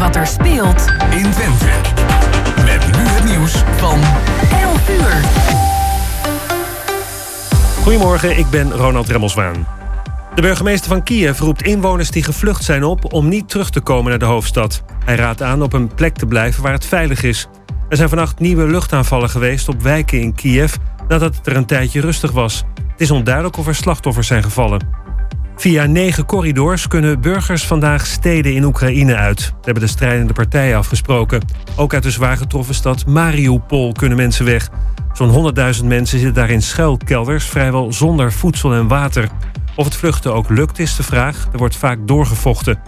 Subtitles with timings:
[0.00, 1.66] wat er speelt in Twente.
[2.64, 4.00] Met nu het nieuws van
[4.60, 5.24] 11 uur.
[7.82, 9.66] Goedemorgen, ik ben Ronald Remmelswaan.
[10.34, 14.10] De burgemeester van Kiev roept inwoners die gevlucht zijn op om niet terug te komen
[14.10, 14.82] naar de hoofdstad.
[15.04, 17.48] Hij raadt aan op een plek te blijven waar het veilig is.
[17.88, 20.74] Er zijn vannacht nieuwe luchtaanvallen geweest op wijken in Kiev
[21.08, 22.64] nadat het er een tijdje rustig was.
[22.90, 24.99] Het is onduidelijk of er slachtoffers zijn gevallen.
[25.60, 29.38] Via negen corridors kunnen burgers vandaag steden in Oekraïne uit.
[29.38, 31.42] Dat hebben de strijdende partijen afgesproken.
[31.76, 34.68] Ook uit de zwaar getroffen stad Mariupol kunnen mensen weg.
[35.12, 39.28] Zo'n 100.000 mensen zitten daar in schuilkelders, vrijwel zonder voedsel en water.
[39.76, 41.48] Of het vluchten ook lukt, is de vraag.
[41.52, 42.78] Er wordt vaak doorgevochten.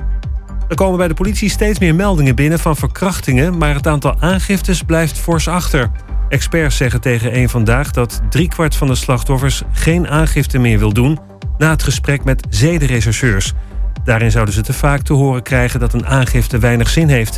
[0.68, 4.82] Er komen bij de politie steeds meer meldingen binnen van verkrachtingen, maar het aantal aangiftes
[4.82, 5.91] blijft fors achter.
[6.29, 11.30] Experts zeggen tegen één vandaag dat driekwart van de slachtoffers geen aangifte meer wil doen
[11.62, 13.52] na het gesprek met zedenrechercheurs.
[14.05, 17.37] Daarin zouden ze te vaak te horen krijgen dat een aangifte weinig zin heeft.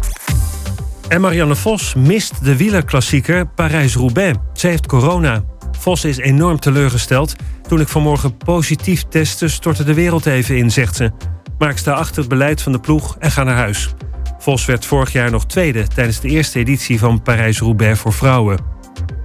[1.08, 4.38] En Marianne Vos mist de wielerklassieker Parijs-Roubaix.
[4.52, 5.44] Ze heeft corona.
[5.78, 7.36] Vos is enorm teleurgesteld.
[7.68, 11.10] Toen ik vanmorgen positief testte, stortte de wereld even in, zegt ze.
[11.58, 13.94] Maar ik sta achter het beleid van de ploeg en ga naar huis.
[14.38, 18.58] Vos werd vorig jaar nog tweede tijdens de eerste editie van Parijs-Roubaix voor vrouwen.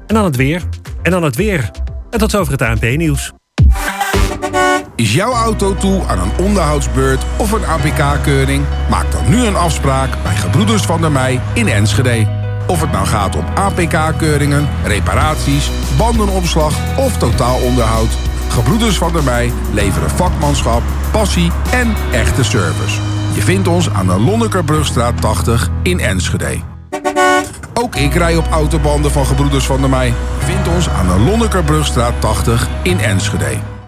[0.08, 0.63] En dan het weer.
[1.02, 1.72] En dan het weer.
[2.09, 3.34] En tot over het ANP-nieuws.
[5.00, 8.66] Is jouw auto toe aan een onderhoudsbeurt of een APK-keuring?
[8.89, 12.28] Maak dan nu een afspraak bij Gebroeders van der Mei in Enschede.
[12.67, 18.09] Of het nou gaat om APK-keuringen, reparaties, bandenopslag of totaalonderhoud.
[18.50, 23.00] Gebroeders van der Mei leveren vakmanschap, passie en echte service.
[23.34, 26.59] Je vindt ons aan de Lonnekerbrugstraat 80 in Enschede.
[27.73, 30.13] Ook ik rij op autobanden van Gebroeders van der Mei.
[30.39, 33.78] Je vindt ons aan de Lonnekerbrugstraat 80 in Enschede.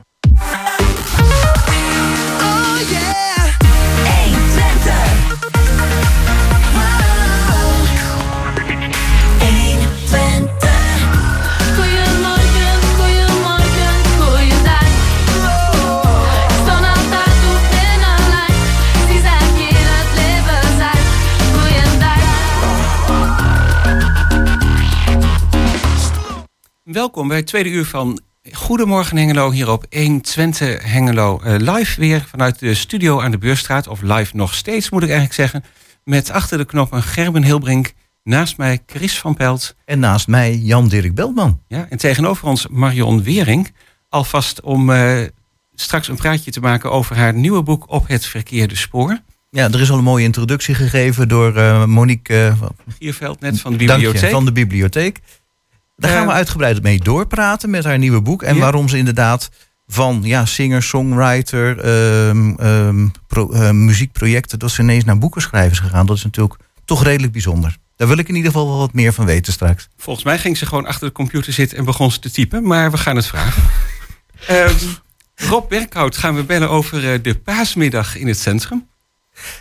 [26.91, 28.19] Welkom bij het tweede uur van
[28.52, 31.41] Goedemorgen Hengelo hier op 1 Twente Hengelo.
[31.46, 33.88] Uh, live weer vanuit de studio aan de Beurstraat.
[33.88, 35.63] Of live nog steeds moet ik eigenlijk zeggen.
[36.03, 37.94] Met achter de knoppen Gerben Hilbrink.
[38.24, 39.75] Naast mij Chris van Pelt.
[39.85, 41.59] En naast mij Jan-Dirk Beltman.
[41.68, 43.73] Ja, en tegenover ons Marion Wering.
[44.09, 45.22] Alvast om uh,
[45.75, 49.19] straks een praatje te maken over haar nieuwe boek Op het verkeerde spoor.
[49.50, 52.56] Ja, er is al een mooie introductie gegeven door uh, Monique
[53.00, 54.22] Gierveld, net van de bibliotheek.
[54.22, 55.19] Je, van de bibliotheek.
[56.01, 58.44] Daar gaan we uitgebreid mee doorpraten met haar nieuwe boek.
[58.44, 59.50] En waarom ze inderdaad
[59.88, 61.85] van ja, singer, songwriter,
[62.28, 66.06] um, um, pro, uh, muziekprojecten, dat ze ineens naar boekenschrijvers gegaan.
[66.06, 67.78] Dat is natuurlijk toch redelijk bijzonder.
[67.95, 69.88] Daar wil ik in ieder geval wel wat meer van weten straks.
[69.97, 72.91] Volgens mij ging ze gewoon achter de computer zitten en begon ze te typen, maar
[72.91, 73.63] we gaan het vragen.
[74.50, 74.75] um,
[75.50, 78.88] Rob Berkhout gaan we bellen over uh, de paasmiddag in het centrum.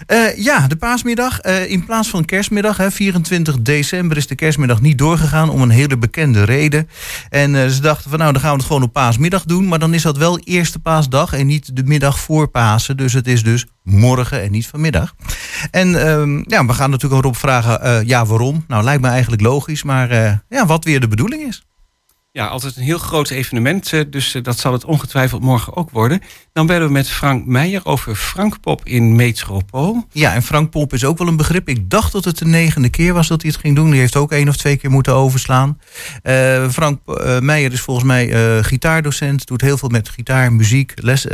[0.06, 1.44] Uh, ja, de paasmiddag.
[1.44, 5.70] Uh, in plaats van kerstmiddag, hè, 24 december, is de kerstmiddag niet doorgegaan om een
[5.70, 6.88] hele bekende reden.
[7.28, 9.68] En uh, ze dachten van nou, dan gaan we het gewoon op paasmiddag doen.
[9.68, 12.96] Maar dan is dat wel eerste paasdag en niet de middag voor Pasen.
[12.96, 15.14] Dus het is dus morgen en niet vanmiddag.
[15.70, 15.88] En
[16.46, 18.64] ja, we gaan natuurlijk erop vragen, ja, waarom?
[18.68, 20.12] Nou, lijkt me eigenlijk logisch, maar
[20.48, 21.69] ja, wat weer de bedoeling is.
[22.32, 25.90] Ja, altijd een heel groot evenement, eh, dus eh, dat zal het ongetwijfeld morgen ook
[25.90, 26.20] worden.
[26.52, 30.06] Dan bellen we met Frank Meijer over Frankpop in Metropool.
[30.12, 31.68] Ja, en Frankpop is ook wel een begrip.
[31.68, 33.90] Ik dacht dat het de negende keer was dat hij het ging doen.
[33.90, 35.78] Die heeft ook één of twee keer moeten overslaan.
[36.22, 37.00] Uh, Frank
[37.40, 41.26] Meijer is volgens mij gitaardocent, doet heel veel met gitaar, muziek, les,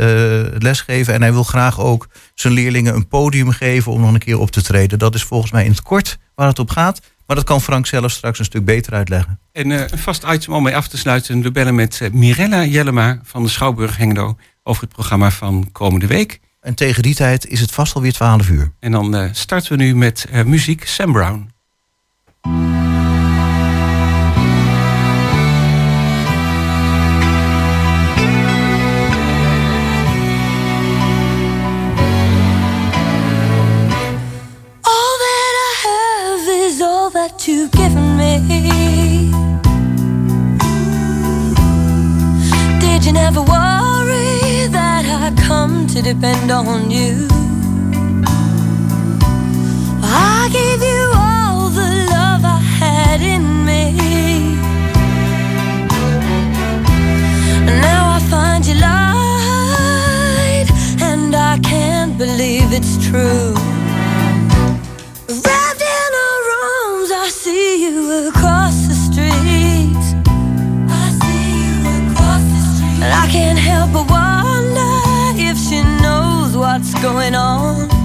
[0.57, 1.13] lesgeven.
[1.13, 4.51] En hij wil graag ook zijn leerlingen een podium geven om nog een keer op
[4.51, 4.99] te treden.
[4.99, 7.01] Dat is volgens mij in het kort waar het op gaat.
[7.27, 9.39] Maar dat kan Frank zelf straks een stuk beter uitleggen.
[9.51, 11.41] En uh, een vast item om mee af te sluiten.
[11.41, 16.07] We bellen met uh, Mirella Jellema van de Schouwburg Hengelo over het programma van komende
[16.07, 16.39] week.
[16.61, 18.73] En tegen die tijd is het vast alweer 12 uur.
[18.79, 21.49] En dan uh, starten we nu met muziek Sam Brown.
[46.13, 47.27] Depend on you?
[50.01, 53.83] I gave you all the love I had in me.
[57.67, 60.69] And now I find you lied,
[61.01, 63.76] and I can't believe it's true.
[77.01, 77.96] going on.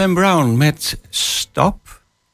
[0.00, 1.89] Sam Brown met Stop.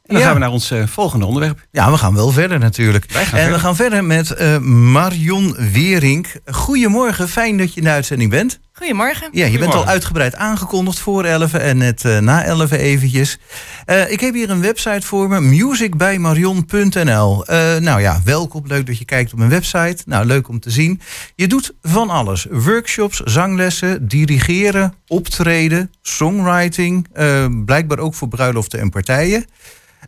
[0.06, 0.25] En dan Ja.
[0.25, 1.67] gaan we naar ons eh, volgende onderwerp.
[1.70, 3.12] Ja, we gaan wel verder natuurlijk.
[3.12, 3.61] Wij gaan en we verder.
[3.61, 6.26] gaan verder met eh, Marion Wering.
[6.47, 8.58] Goedemorgen, fijn dat je in de uitzending bent.
[8.73, 9.29] Goedemorgen.
[9.32, 13.38] Ja, je bent al uitgebreid aangekondigd voor 11 en net eh, na 11 eventjes.
[13.85, 17.47] Eh, ik heb hier een website voor me, musicbijmarion.nl.
[17.47, 19.97] Eh nou ja, welkom, leuk dat je kijkt op mijn website.
[20.06, 21.01] Nou, leuk om te zien.
[21.34, 22.46] Je doet van alles.
[22.51, 27.06] Workshops, zanglessen, dirigeren, optreden, songwriting.
[27.65, 29.44] blijkbaar ook voor bruiloften en partijen.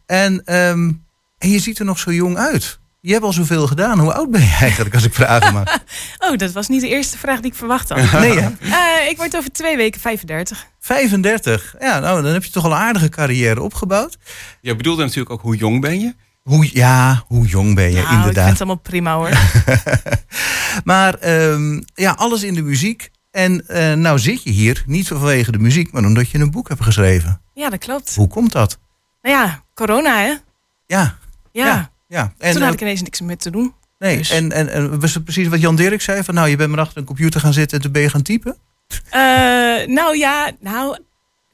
[0.08, 0.92] En, ehm,
[1.38, 2.78] en je ziet er nog zo jong uit.
[3.00, 3.98] Je hebt al zoveel gedaan.
[3.98, 5.78] Hoe oud ben je eigenlijk, als ik vragen mag?
[6.18, 8.12] Oh, dat was niet de eerste vraag die ik verwacht had.
[8.20, 8.48] Nee, hè?
[8.60, 10.66] Eh, ik word over twee weken 35.
[10.80, 11.74] 35.
[11.80, 14.18] Ja, nou, dan heb je toch al een aardige carrière opgebouwd.
[14.60, 16.14] Je bedoelde natuurlijk ook hoe jong ben je?
[16.42, 18.48] Hoe, ja, hoe jong ben je, nou, ik vind inderdaad.
[18.48, 19.30] het allemaal prima hoor.
[20.84, 23.10] Maar ehm, ja, alles in de muziek.
[23.30, 26.68] En eh, nou zit je hier, niet vanwege de muziek, maar omdat je een boek
[26.68, 27.40] hebt geschreven.
[27.54, 28.14] Ja, dat klopt.
[28.14, 28.78] Hoe komt dat?
[29.22, 30.26] Nou ja, corona hè?
[30.26, 30.38] Ja,
[30.86, 31.16] Ja.
[31.50, 31.90] ja.
[32.08, 32.32] ja.
[32.38, 33.74] En, Toen eh, had ik ineens niks meer te doen.
[33.98, 36.24] nee, dus- en, en, en was het precies wat Jan Dirk zei?
[36.24, 38.22] Van nou, je bent maar achter een computer gaan zitten en toen ben je gaan
[38.22, 38.56] typen?
[39.10, 39.20] Eh,
[39.86, 40.98] nou ja, nou,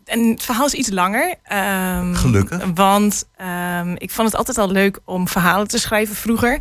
[0.04, 1.34] en het verhaal is iets langer.
[1.42, 2.64] Ehm, Gelukkig.
[2.74, 6.54] Want ehm, ik vond het altijd al leuk om verhalen te schrijven vroeger.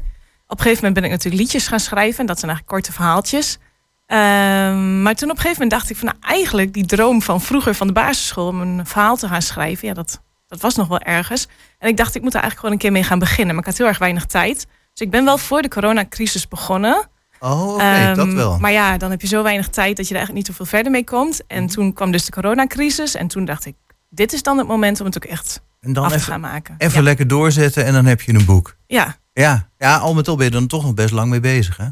[0.48, 2.20] Op een gegeven moment ben ik natuurlijk liedjes gaan schrijven.
[2.20, 3.58] En dat zijn eigenlijk korte verhaaltjes.
[4.06, 6.08] Ehm, maar toen op een gegeven moment dacht ik van...
[6.08, 8.48] Nou, eigenlijk die droom van vroeger van de basisschool...
[8.48, 10.22] om een verhaal te gaan schrijven, ja, dat,
[10.54, 11.48] dat was nog wel ergens.
[11.80, 13.56] En ik dacht, ik moet er eigenlijk gewoon een keer mee gaan beginnen.
[13.56, 14.58] Maar ik had heel erg weinig tijd.
[14.94, 17.08] Dus ik ben wel voor de coronacrisis begonnen.
[17.40, 18.60] Oh, oké, Ehm, dat wel.
[18.60, 20.92] Maar ja, dan heb je zo weinig tijd dat je er eigenlijk niet zoveel verder
[20.92, 21.42] mee komt.
[21.48, 21.72] En Mhm.
[21.74, 23.16] toen kwam dus de coronacrisis.
[23.16, 23.76] En toen dacht ik,
[24.10, 26.42] dit is dan het moment om het ook echt En dan af te even, gaan
[26.42, 26.76] maken.
[26.78, 27.04] even ja.
[27.04, 28.76] lekker doorzetten en dan heb je een boek.
[28.88, 29.16] Ja.
[29.34, 31.86] Ja, ja, al met al ben je dan toch nog best lang mee bezig, hè?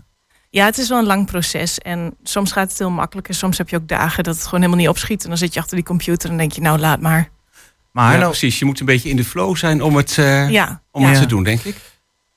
[0.49, 1.77] ja, het is wel een lang proces.
[1.79, 3.27] En soms gaat het heel makkelijk.
[3.27, 5.23] En soms heb je ook dagen dat het gewoon helemaal niet opschiet.
[5.23, 7.29] En dan zit je achter die computer en denk je, nou laat maar.
[7.91, 8.59] Maar ja, nou, precies.
[8.59, 11.09] Je moet een beetje in de flow zijn om het, eh, Ja, om ja.
[11.09, 11.75] het te doen, denk ik.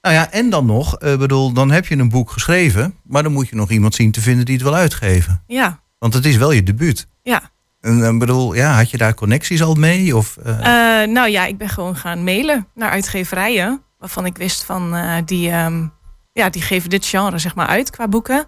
[0.01, 3.33] nou ja, en dan nog, eh, bedoel, dan heb je een boek geschreven, maar dan
[3.33, 5.43] moet je nog iemand zien te vinden die het wil uitgeven.
[5.47, 7.07] ja, Want het is wel je debuut.
[7.23, 7.53] ja.
[7.81, 10.17] En eh, bedoel, ja, had je daar connecties al mee?
[10.17, 13.83] Of, eh, Eh, nou ja, ik ben gewoon gaan mailen naar uitgeverijen.
[13.99, 15.87] Waarvan ik wist van, eh, die, ehm,
[16.33, 18.47] ja, die geven dit genre zeg maar uit qua boeken.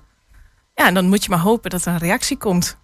[0.74, 2.78] Ja, en dan moet je maar hopen dat er een reactie komt.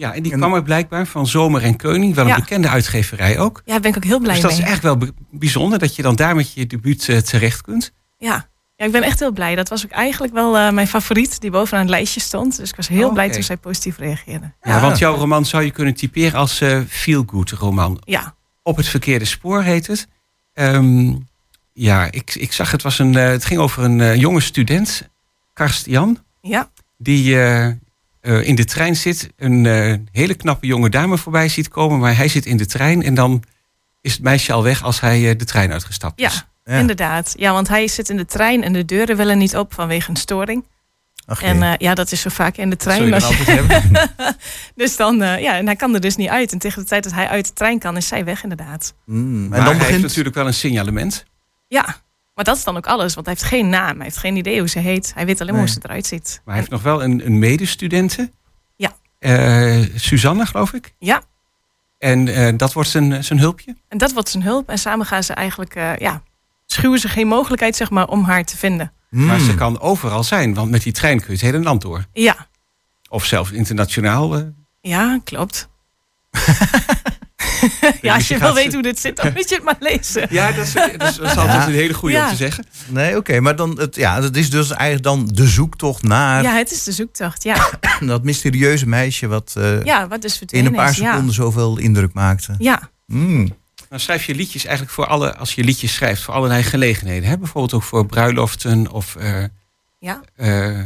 [0.00, 2.36] Ja, en die En- kwam er blijkbaar van Zomer en Keuning, wel een Ja.
[2.36, 3.62] bekende uitgeverij ook.
[3.64, 4.60] Ja, daar ben ik ook heel blij Dus dat mee.
[4.60, 4.98] is echt wel
[5.30, 7.92] bijzonder dat je dan daar met je debuut eh, terecht kunt.
[8.18, 8.48] Ja.
[8.76, 9.54] ja, ik ben echt heel blij.
[9.54, 12.56] Dat was ook eigenlijk wel eh, mijn favoriet, die bovenaan het lijstje stond.
[12.56, 14.52] Dus ik was heel Oh, blij toen zij positief reageerde.
[14.62, 14.80] Ja, Ja.
[14.80, 18.00] want jouw roman zou je kunnen typeren als eh feel-good roman.
[18.04, 20.08] Ja, Op het verkeerde spoor heet het.
[20.52, 21.12] Ehm,
[21.72, 23.14] ja, ik, ik zag het was een.
[23.14, 25.08] het ging over een jonge student,
[25.52, 26.18] Karst Jan.
[26.40, 27.36] Ja, Die
[28.20, 29.30] eh, in de trein zit.
[29.36, 31.98] Een eh, hele knappe jonge dame voorbij ziet komen.
[31.98, 33.02] Maar hij zit in de trein.
[33.02, 33.42] En dan
[34.00, 36.44] is het meisje al weg als hij eh, de trein uitgestapt is.
[36.64, 36.78] Ja.
[36.78, 37.32] inderdaad.
[37.36, 40.16] Ja, want hij zit in de trein en de deuren willen niet op vanwege een
[40.16, 40.64] storing.
[41.26, 43.04] Ach, En eh, ja, dat is zo vaak in de Dat zul trein.
[43.04, 44.10] je dan als- altijd hebben.
[44.74, 46.52] dus dan, eh, ja, en hij kan er dus niet uit.
[46.52, 48.94] En tegen de tijd dat hij uit de trein kan, is zij weg inderdaad.
[49.06, 50.02] Mm, Maar en dan hij heeft begint...
[50.02, 51.24] natuurlijk wel een signalement.
[51.68, 51.96] Ja,
[52.40, 53.14] maar dat is dan ook alles.
[53.14, 53.94] Want hij heeft geen naam.
[53.94, 55.12] Hij heeft geen idee hoe ze heet.
[55.14, 55.72] Hij weet alleen maar Nee.
[55.72, 56.40] hoe ze eruit ziet.
[56.44, 58.30] Maar hij heeft nog wel een, een medestudente.
[58.76, 58.92] Ja.
[59.18, 60.94] Eh, Suzanne, geloof ik.
[60.98, 61.22] Ja,
[61.98, 63.76] En eh, dat wordt zijn, zijn hulpje.
[63.88, 64.68] en dat wordt zijn hulp.
[64.68, 66.22] En samen gaan ze eigenlijk, eh, ja,
[66.66, 68.92] schuwen ze geen mogelijkheid zeg maar, om haar te vinden.
[69.10, 69.26] Mm.
[69.26, 70.54] Maar ze kan overal zijn.
[70.54, 72.04] Want met die trein kun je het hele land door.
[72.12, 72.46] Ja,
[73.08, 74.36] Of zelfs internationaal.
[74.36, 74.42] eh.
[74.80, 75.68] ja, klopt.
[78.02, 80.26] ja, als je wil weten hoe dit zit, dan moet je het maar lezen.
[80.30, 82.24] Ja, dat is, dat is, dat is altijd een hele goede Ja.
[82.24, 82.64] om te zeggen.
[82.88, 86.54] Nee, oké, maar dan, het, ja, dat is dus eigenlijk dan de zoektocht naar Ja,
[86.56, 87.42] het is de zoektocht.
[87.42, 90.96] Ja, dat mysterieuze meisje wat eh, ja wat dus in een paar is.
[90.96, 91.10] Ja.
[91.10, 92.54] seconden zoveel indruk maakte.
[92.58, 93.58] ja, Mm.
[93.88, 97.28] Dan schrijf je liedjes eigenlijk voor alle, als je liedjes schrijft, voor allerlei gelegenheden.
[97.28, 97.38] Hè?
[97.38, 99.44] Bijvoorbeeld ook voor bruiloften of eh,
[99.98, 100.20] ja.
[100.36, 100.78] eh,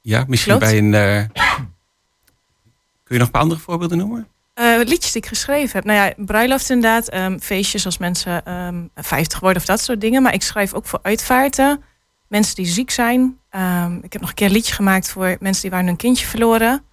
[0.00, 0.72] ja, misschien Klopt.
[0.72, 1.30] bij een.
[3.04, 4.26] kun je nog een paar andere voorbeelden noemen?
[4.54, 5.84] Eh, liedjes die ik geschreven heb.
[5.84, 7.08] Nou ja, bruiloft inderdaad.
[7.08, 10.22] ehm, feestjes als mensen ehm 50 worden of dat soort dingen.
[10.22, 11.82] Maar ik schrijf ook voor uitvaarten.
[12.28, 13.38] Mensen die ziek zijn.
[13.50, 16.26] Ehm, ik heb nog een keer een liedje gemaakt voor mensen die waren hun kindje
[16.26, 16.84] verloren.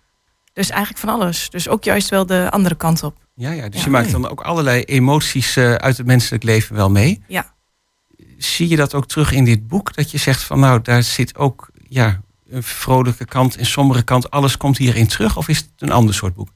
[0.54, 1.50] Dus eigenlijk van alles.
[1.50, 3.18] Dus ook juist wel de andere kant op.
[3.36, 3.86] Ja, ja dus Ja.
[3.86, 7.24] je maakt dan ook allerlei emoties eh, uit het menselijk leven wel mee.
[7.28, 7.54] Ja.
[8.38, 9.96] Zie je dat ook terug in dit boek?
[9.96, 14.32] Dat je zegt van nou, daar zit ook ja, een vrolijke kant, een sombere kant.
[14.32, 15.38] Alles komt hierin terug?
[15.38, 16.50] Of is het een ander soort boek?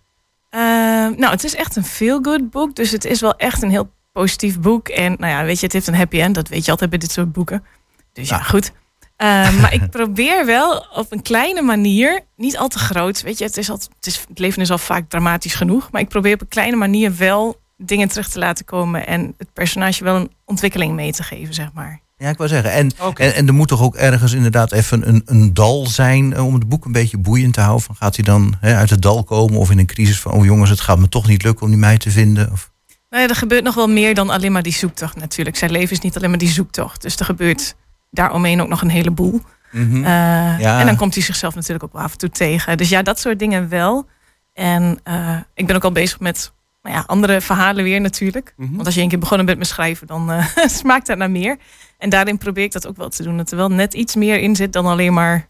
[0.54, 2.76] Ehm, nou, het is echt een feel-good boek.
[2.76, 4.88] Dus het is wel echt een heel positief boek.
[4.88, 6.36] En nou ja, weet je, het heeft een happy end.
[6.36, 7.66] Dat weet je altijd bij dit soort boeken.
[8.14, 8.44] Dus ja, Ja.
[8.44, 8.72] goed.
[9.16, 13.22] Ehm, maar ik probeer wel op een kleine manier, niet al te groot.
[13.22, 15.92] Weet je, het, is al, het, is, het leven is al vaak dramatisch genoeg.
[15.92, 19.08] Maar ik probeer op een kleine manier wel dingen terug te laten komen.
[19.08, 22.00] En het personage wel een ontwikkeling mee te geven, zeg maar.
[22.24, 22.72] Ja, ik zeggen.
[22.72, 26.46] En, en, en er moet toch ook ergens inderdaad even een, een dal zijn eh,
[26.46, 27.84] om het boek een beetje boeiend te houden.
[27.84, 30.46] Van gaat hij dan hè, uit het dal komen of in een crisis van, oh
[30.46, 32.52] jongens, het gaat me toch niet lukken om die meid te vinden?
[32.52, 32.72] Of,
[33.10, 35.58] ja, er gebeurt nog wel meer dan alleen maar die zoektocht natuurlijk.
[35.58, 37.02] Zijn leven is niet alleen maar die zoektocht.
[37.02, 37.76] Dus er gebeurt
[38.12, 39.42] daaromheen ook nog een heleboel.
[39.72, 40.80] Ja.
[40.80, 42.78] En dan komt hij zichzelf natuurlijk ook wel af en toe tegen.
[42.78, 44.08] Dus ja, dat soort dingen wel.
[44.54, 46.52] En eh, ik ben ook al bezig met
[46.82, 48.54] nou ja, andere verhalen weer natuurlijk.
[48.58, 48.74] Mhm.
[48.74, 50.32] Want als je een keer begonnen bent met schrijven, dan
[50.82, 51.58] smaakt dat naar meer.
[52.04, 53.38] En daarin probeer ik dat ook wel te doen.
[53.38, 55.48] Dat er wel net iets meer in zit dan alleen maar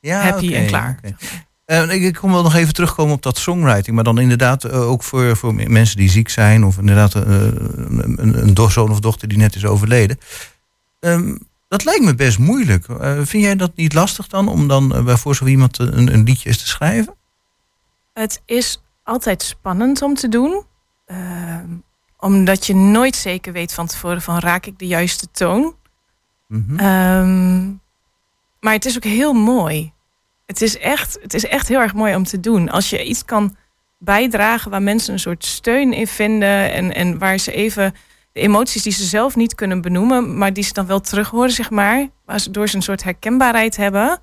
[0.00, 0.98] ja, happy en klaar.
[1.64, 3.94] Eh, ik, ik kom wel nog even terugkomen op dat songwriting.
[3.94, 6.64] Maar dan inderdaad eh, ook voor, voor mensen die ziek zijn.
[6.64, 10.18] Of inderdaad eh, een, een, zoon of dochter die net is overleden.
[11.00, 11.36] Ehm,
[11.68, 12.88] dat lijkt me best moeilijk.
[12.88, 14.48] Eh, vind jij dat niet lastig dan?
[14.48, 17.14] Om dan voor zo iemand een, een liedje eens te schrijven?
[18.12, 20.64] Het is altijd spannend om te doen.
[22.24, 25.74] Omdat je nooit zeker weet van tevoren van raak ik de juiste toon.
[26.48, 26.78] Mhm.
[26.78, 27.66] Ehm,
[28.60, 29.92] maar het is ook heel mooi.
[30.46, 32.70] Het is, echt, het is echt heel erg mooi om te doen.
[32.70, 33.56] Als je iets kan
[33.98, 36.72] bijdragen waar mensen een soort steun in vinden.
[36.72, 37.94] En, en waar ze even
[38.32, 41.50] de emoties die ze zelf niet kunnen benoemen, maar die ze dan wel terug horen,
[41.50, 42.08] zeg maar.
[42.24, 44.18] Waardoor ze een soort herkenbaarheid hebben.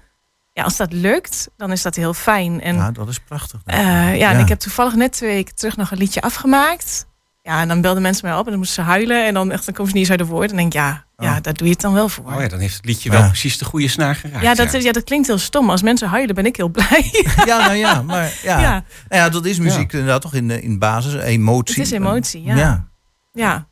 [0.54, 2.62] Ja, als dat lukt, dan is dat heel fijn.
[2.62, 3.62] En ja, dat is prachtig.
[3.66, 7.10] eh, ja, en ik heb toevallig net twee weken terug nog een liedje afgemaakt.
[7.44, 9.26] Ja, en dan belden mensen mij op en dan moesten ze huilen.
[9.26, 10.50] En dan, echt, dan komen ze niet eens uit de woorden.
[10.50, 11.42] En dan denk ik, ja, ja, Oh.
[11.42, 12.26] daar doe je het dan wel voor.
[12.34, 13.18] Oh ja, dan heeft het liedje Ja.
[13.20, 14.44] wel precies de goede snaar geraakt.
[14.44, 15.70] Ja, dat, is- ja, dat klinkt heel stom.
[15.70, 17.10] Als mensen huilen, ben ik heel blij.
[17.46, 18.60] Ja, nou ja, maar ja.
[18.62, 18.72] Ja.
[19.10, 21.76] Nou ja, dat is muziek inderdaad toch in, de- in basis, emotie.
[21.76, 22.56] Het is emotie, ja.
[22.56, 22.88] ja.
[23.34, 23.68] ja.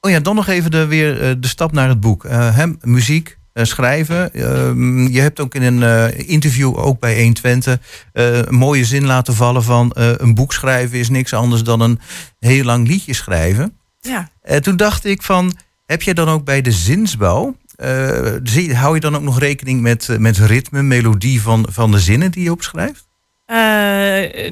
[0.00, 2.24] Oh ja, dan nog even de, weer eh, de stap naar het boek.
[2.24, 3.34] Eh, hem, muziek, eh,
[3.66, 4.32] schrijven.
[4.34, 7.78] Ehm, je hebt ook in een eh, interview, ook bij 120,
[8.12, 9.90] eh een mooie zin laten vallen van...
[9.92, 12.00] eh, een boek schrijven is niks anders dan een
[12.38, 13.78] heel lang liedje schrijven.
[14.00, 14.28] ja.
[14.42, 15.52] Eh, toen dacht ik van,
[15.86, 17.56] heb jij dan ook bij de zinsbouw...
[17.76, 21.90] eh, zie, hou je dan ook nog rekening met, eh, met ritme, melodie van, van
[21.90, 23.08] de zinnen die je opschrijft?
[23.44, 24.50] Eh,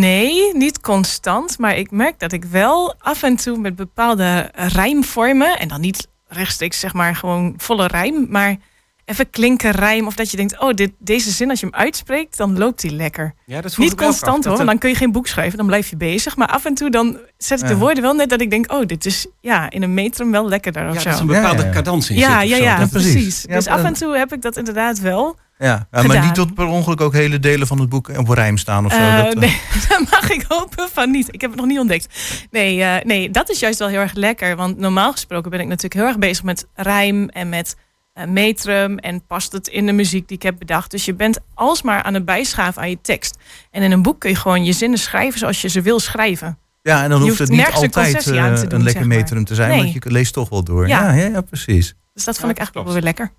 [0.00, 1.58] nee, niet constant.
[1.58, 5.58] Maar ik merk dat ik wel af en toe met bepaalde rijmvormen...
[5.58, 8.26] en dan niet rechtstreeks zeg maar gewoon volle rijm...
[8.30, 8.56] maar
[9.04, 10.60] even klinken rijm of dat je denkt...
[10.60, 13.34] oh, dit, deze zin als je hem uitspreekt, dan loopt die lekker.
[13.44, 15.96] Ja, dat Niet constant hoor, want dan kun je geen boek schrijven, dan blijf je
[15.96, 16.36] bezig.
[16.36, 17.78] Maar af en toe dan zet ik de Ja.
[17.78, 20.88] woorden wel net dat ik denk, oh, dit is ja, in een metrum wel lekkerder
[20.88, 21.04] of Ja, zo.
[21.08, 21.72] dat is een Ja, bepaalde ja, ja.
[21.74, 23.44] cadans in ja, zit ja, ja, Ja, precies.
[23.48, 25.36] Ja, dus af en- en toe heb ik dat inderdaad wel.
[25.58, 28.56] Ja, ja, maar niet tot per ongeluk ook hele delen van het boek op rijm
[28.58, 28.98] staan of zo.
[28.98, 31.34] Eh, dat, eh, nee, daar mag ik hopen van niet.
[31.34, 32.06] Ik heb het nog niet ontdekt.
[32.50, 34.56] Nee, eh, nee, dat is juist wel heel erg lekker.
[34.56, 37.76] Want normaal gesproken ben ik natuurlijk heel erg bezig met rijm en met
[38.12, 40.90] eh, metrum en past het in de muziek die ik heb bedacht.
[40.90, 43.38] Dus je bent alsmaar aan het bijschaven aan je tekst.
[43.70, 46.58] En in een boek kun je gewoon je zinnen schrijven zoals je ze wil schrijven.
[46.82, 48.94] Ja, en dan Je hoeft hoeft het niet een altijd eh, doen, een lekker zeg
[48.94, 49.06] maar.
[49.06, 49.78] metrum te zijn, Nee.
[49.78, 50.88] want je leest toch wel door.
[50.88, 51.00] Ja.
[51.06, 51.94] Ja, ja, ja, precies.
[52.14, 53.30] Dus dat Ja, vond ik dat eigenlijk wel weer lekker.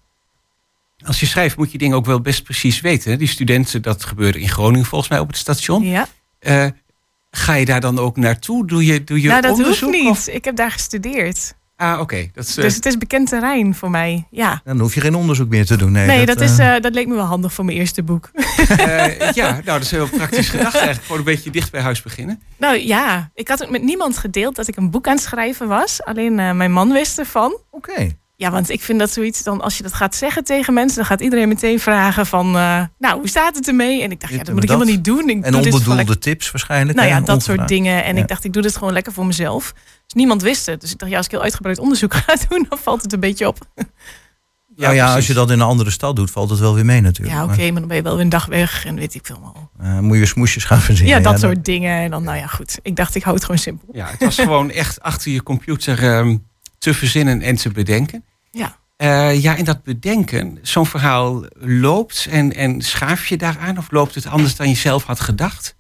[1.06, 3.12] Als je schrijft moet je dingen ook wel best precies weten.
[3.12, 3.18] hè.
[3.18, 5.84] Die studenten, dat gebeurde in Groningen volgens mij op het station.
[5.84, 6.08] Ja.
[6.40, 6.66] Eh,
[7.32, 8.68] ga je daar dan ook naartoe?
[8.68, 9.92] Doe je, doe je nou, dat hoeft onderzoek?
[9.92, 10.10] niet.
[10.10, 11.56] of- Ik heb daar gestudeerd.
[11.76, 12.28] Ah, oké.
[12.34, 14.28] Dat is, eh, Dus het is bekend terrein voor mij.
[14.32, 14.62] Ja.
[14.64, 15.92] Dan hoef je geen onderzoek meer te doen.
[15.92, 18.30] Nee, Nee, dat, is, eh, dat leek me wel handig voor mijn eerste boek.
[18.34, 21.02] eh, ja, nou, dat is heel praktisch gedacht eigenlijk.
[21.06, 22.42] Gewoon een beetje dicht bij huis beginnen.
[22.58, 25.68] Nou ja, ik had het met niemand gedeeld dat ik een boek aan het schrijven
[25.68, 26.04] was.
[26.04, 27.58] Alleen eh, mijn man wist ervan.
[27.72, 28.16] Oké.
[28.40, 31.06] Ja, want ik vind dat zoiets, dan als je dat gaat zeggen tegen mensen, dan
[31.06, 34.02] gaat iedereen meteen vragen van, eh, nou, hoe staat het ermee?
[34.02, 34.78] En ik dacht, ja, dat moet ik dat.
[34.78, 35.30] helemaal niet doen.
[35.30, 36.98] Ik En doe onbedoelde tips waarschijnlijk.
[36.98, 38.04] Nou ja, dat soort dingen.
[38.04, 38.22] En Ja.
[38.22, 39.74] ik dacht, ik doe dit gewoon lekker voor mezelf.
[40.06, 40.82] Dus niemand wist het.
[40.82, 43.20] Dus ik dacht, ja, als ik heel uitgebreid onderzoek ga doen, dan valt het een
[43.20, 43.58] beetje op.
[44.76, 47.02] Nou ja, als je dat in een andere stad doet, valt het wel weer mee
[47.02, 47.38] natuurlijk.
[47.38, 49.40] Ja, oké, maar dan ben je wel weer een dag weg en weet ik veel.
[49.78, 51.16] Maar, eh, moet je weer smoesjes gaan verzinnen.
[51.18, 51.98] Ja, dat soort dingen.
[52.04, 52.80] En dan, nou ja, goed.
[52.82, 53.88] Ik dacht, ik hou het gewoon simpel.
[53.92, 56.38] Ja, het was gewoon echt achter je computer ehm,
[56.78, 58.24] te verzinnen en te bedenken.
[58.58, 58.78] Ja.
[58.98, 63.78] Eh, ja, en dat bedenken, zo'n verhaal loopt en, en schaaf je daaraan?
[63.78, 65.76] Of loopt het anders dan je zelf had gedacht?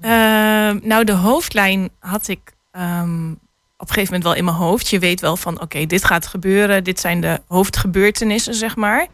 [0.00, 3.30] Ehm, nou, de hoofdlijn had ik ehm,
[3.76, 4.88] op een gegeven moment wel in mijn hoofd.
[4.88, 6.84] Je weet wel van, oké, dit gaat gebeuren.
[6.84, 9.06] Dit zijn de hoofdgebeurtenissen, zeg maar.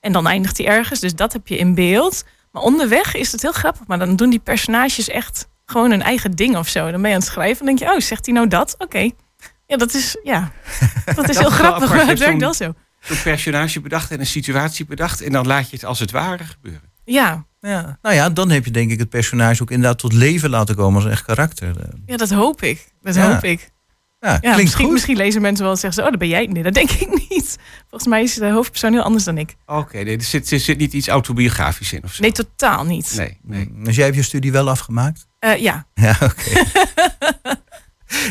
[0.00, 1.00] En dan eindigt hij ergens.
[1.00, 2.24] Dus dat heb je in beeld.
[2.50, 3.86] Maar onderweg is het heel grappig.
[3.86, 6.90] Maar dan doen die personages echt gewoon hun eigen ding of zo.
[6.90, 8.74] Dan ben je aan het schrijven en denk je, oh, zegt hij nou dat?
[8.78, 9.10] Oké.
[9.66, 10.52] Ja, dat is, ja,
[11.14, 12.74] dat is Dat heel grappig, maar het hebt werkt wel zo.
[13.00, 15.20] Zo'n personage bedacht en een situatie bedacht.
[15.22, 16.92] En dan laat je het als het ware gebeuren.
[17.04, 17.98] Ja, Ja.
[18.02, 20.94] Nou ja, dan heb je denk ik het personage ook inderdaad tot leven laten komen
[20.94, 21.74] als een echt karakter.
[22.06, 22.88] Ja, dat hoop ik.
[23.02, 23.32] Dat Ja.
[23.32, 23.72] hoop ik.
[24.20, 24.92] Ja, Ja, klinkt misschien, goed.
[24.92, 26.46] misschien lezen mensen wel en zeggen ze, oh, dat ben jij.
[26.46, 27.56] Nee, dat denk ik niet.
[27.88, 29.56] Volgens mij is de hoofdpersoon heel anders dan ik.
[29.66, 32.22] Oké, nee, er, zit, er zit niet iets autobiografisch in of zo.
[32.22, 33.12] Nee, totaal niet.
[33.16, 33.72] nee, nee.
[33.84, 35.26] Dus jij hebt je studie wel afgemaakt?
[35.38, 36.62] Eh, ja, Ja, oké.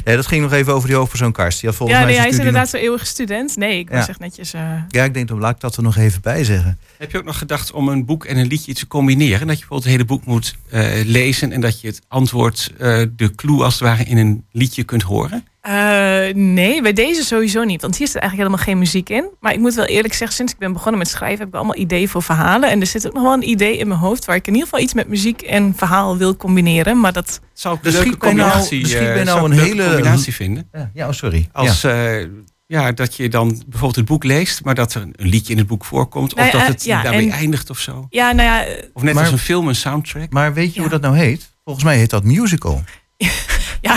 [0.05, 1.59] Nee, dat ging nog even over die hoofdpersoon Karst.
[1.59, 3.55] Die had volgens ja mij nee, hij is inderdaad zo'n eeuwige student.
[3.55, 3.95] Nee, ik Ja.
[3.97, 4.53] was echt netjes...
[4.53, 6.79] eh, nog- Ja, ik denk, dan laat ik dat er nog even bij zeggen.
[6.97, 9.47] Heb je ook nog gedacht om een boek en een liedje te combineren?
[9.47, 13.01] Dat je bijvoorbeeld het hele boek moet eh, lezen en dat je het antwoord, eh,
[13.15, 15.47] de clue als het ware, in een liedje kunt horen?
[15.67, 17.81] Eh, nee, bij deze sowieso niet.
[17.81, 19.29] Want hier zit eigenlijk helemaal geen muziek in.
[19.39, 21.39] Maar ik moet wel eerlijk zeggen, sinds ik ben begonnen met schrijven...
[21.39, 22.69] heb ik allemaal ideeën voor verhalen.
[22.69, 24.25] En er zit ook nog wel een idee in mijn hoofd...
[24.25, 26.99] waar ik in ieder geval iets met muziek en verhaal wil combineren.
[26.99, 27.39] Maar dat...
[27.53, 29.51] Zou ik een leuke schiet mij nou- combinatie, er schiet eh, mij nou zou ik
[29.51, 30.69] een leuke hele- combinatie vinden?
[30.71, 31.49] Ja, ja oh, sorry.
[31.51, 32.25] Als ja.
[32.65, 35.67] ja, dat je dan bijvoorbeeld het boek leest, maar dat er een liedje in het
[35.67, 36.35] boek voorkomt.
[36.35, 38.05] Nou of ja, dat het ja, daarmee en- eindigt of zo.
[38.09, 38.65] Ja, nou ja...
[38.65, 40.31] eh, Of net Maar- als een film, een soundtrack.
[40.31, 40.81] Maar weet je Ja.
[40.81, 41.51] hoe dat nou heet?
[41.63, 42.83] Volgens mij heet dat musical.
[43.81, 43.95] ja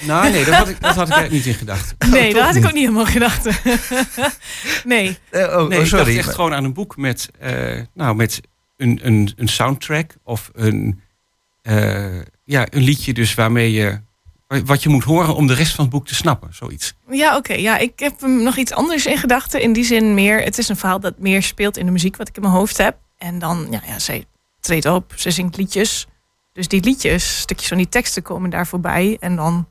[0.00, 1.94] Nou, nee, dat had ik, dat had ik eigenlijk niet in gedacht.
[2.10, 3.44] nee, toch dat had ik ook niet helemaal gedacht.
[4.84, 5.18] nee.
[5.30, 6.18] Eh, oh, Nee, oh, ik dacht sorry.
[6.18, 8.40] echt gewoon aan een boek met, eh, nou, met
[8.76, 11.00] een, een, een soundtrack of een,
[11.62, 14.00] eh, ja, een liedje dus waarmee je,
[14.64, 16.94] wat je moet horen om de rest van het boek te snappen, zoiets.
[17.10, 17.54] Ja, oké.
[17.54, 19.60] Ja, ik heb hem nog iets anders in gedachten.
[19.60, 22.28] In die zin meer, het is een verhaal dat meer speelt in de muziek wat
[22.28, 22.96] ik in mijn hoofd heb.
[23.18, 24.24] En dan, ja, ja zij
[24.60, 26.06] treedt op, ze zingt liedjes.
[26.52, 29.16] Dus die liedjes, stukjes van die teksten komen daar voorbij.
[29.20, 29.66] En dan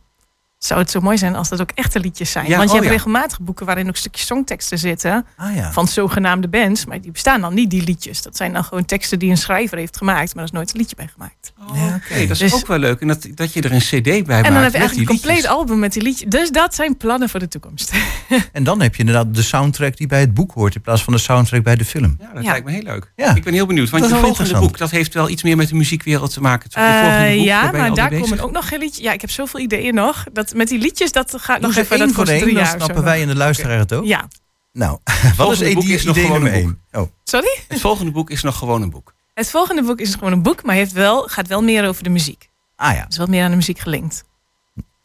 [0.59, 2.47] zou het zo mooi zijn als dat ook echte liedjes zijn.
[2.47, 2.91] Ja, Want je oh hebt ja.
[2.91, 5.25] regelmatig boeken waarin ook stukjes songteksten zitten.
[5.37, 5.71] Ah ja.
[5.71, 6.85] Van zogenaamde bands.
[6.85, 8.21] Maar die bestaan dan niet, die liedjes.
[8.21, 10.33] Dat zijn dan gewoon teksten die een schrijver heeft gemaakt.
[10.35, 11.53] Maar er is nooit een liedje bij gemaakt.
[11.73, 12.99] Ja, oké, dat is Dus- ook wel leuk.
[13.01, 15.15] En dat, dat je er een cd bij maakt en dan heb je eigenlijk een
[15.19, 16.29] compleet album met die liedjes.
[16.29, 17.91] Dus dat zijn plannen voor de toekomst.
[18.53, 20.75] En dan heb je inderdaad de soundtrack die bij het boek hoort...
[20.75, 22.15] in plaats van de soundtrack bij de film.
[22.19, 22.49] Ja, dat Ja.
[22.49, 23.11] lijkt me heel leuk.
[23.15, 23.35] Ja.
[23.35, 25.67] Ik ben heel benieuwd, want Dat je volgende boek dat heeft wel iets meer met
[25.69, 26.69] de muziekwereld te maken.
[26.71, 26.83] Eh,
[27.35, 29.03] boek, ja, maar daar komen ook nog geen liedjes.
[29.03, 30.25] Ja, ik heb zoveel ideeën nog.
[30.33, 31.99] Dat, met die liedjes, dat gaat nog even.
[31.99, 32.75] Dat voor kost drie dan jaar.
[32.75, 34.05] of snappen wij en de luisteraar het ook.
[34.05, 34.27] Ja,
[34.73, 34.99] Nou,
[35.37, 36.81] wat is volgende boek is nog gewoon een één?
[36.91, 37.09] Oh.
[37.23, 37.59] sorry?
[37.67, 39.13] Het volgende boek is nog gewoon een boek.
[39.33, 42.09] Het volgende boek is gewoon een boek, maar heeft wel, gaat wel meer over de
[42.09, 42.49] muziek.
[42.75, 43.01] Ah ja.
[43.01, 44.23] Het is wel meer aan de muziek gelinkt.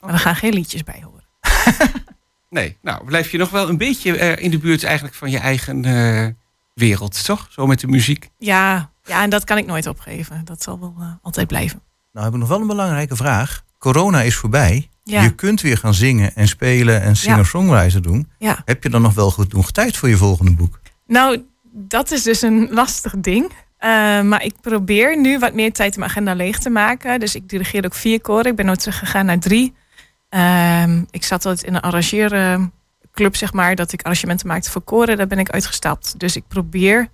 [0.01, 1.25] Maar er gaan geen liedjes bij horen.
[2.55, 5.39] Nee, nou blijf je nog wel een beetje eh, in de buurt eigenlijk van je
[5.39, 6.27] eigen eh,
[6.75, 7.49] wereld, toch?
[7.51, 8.31] Zo met de muziek.
[8.39, 10.45] Ja, ja, en dat kan ik nooit opgeven.
[10.45, 11.83] Dat zal wel eh, altijd blijven.
[12.13, 13.63] Nou heb ik nog wel een belangrijke vraag.
[13.79, 14.89] Corona is voorbij.
[15.05, 15.23] Ja.
[15.23, 18.31] Je kunt weer gaan zingen en spelen en singer-songwriter doen.
[18.39, 18.63] Ja.
[18.65, 20.81] Heb je dan nog wel genoeg tijd voor je volgende boek?
[21.07, 23.51] Nou, dat is dus een lastig ding.
[23.79, 23.91] Eh,
[24.21, 27.21] maar ik probeer nu wat meer tijd in mijn agenda leeg te maken.
[27.21, 28.47] Dus ik dirigeer ook vier koren.
[28.47, 29.75] Ik ben nooit teruggegaan naar drie.
[30.29, 35.17] Ehm, ik zat altijd in een arrangeerclub, zeg maar, dat ik arrangementen maakte voor koren.
[35.17, 36.19] Daar ben ik uitgestapt.
[36.19, 37.09] Dus ik probeer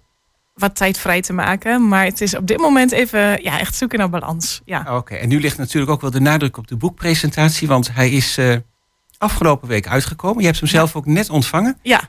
[0.60, 1.88] wat tijd vrij te maken.
[1.88, 4.60] Maar het is op dit moment even ja, echt zoeken naar balans.
[4.64, 4.96] Ja.
[4.96, 8.38] Oké, en nu ligt natuurlijk ook wel de nadruk op de boekpresentatie, want hij is
[8.38, 8.56] eh,
[9.18, 10.40] afgelopen week uitgekomen.
[10.40, 11.78] Je hebt hem zelf ook net ontvangen.
[11.82, 12.00] ja.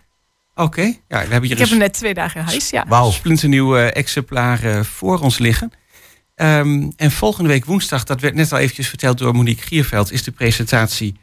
[0.56, 2.86] Oké, ja, we hebben hier Ik heb hem net twee dagen in huis, ja.
[2.88, 3.12] Wauw.
[3.12, 5.72] splinternieuw exemplaar voor ons liggen.
[6.36, 10.24] Ehm, en volgende week woensdag, dat werd net al eventjes verteld door Monique Gierveld, is
[10.24, 11.16] de presentatie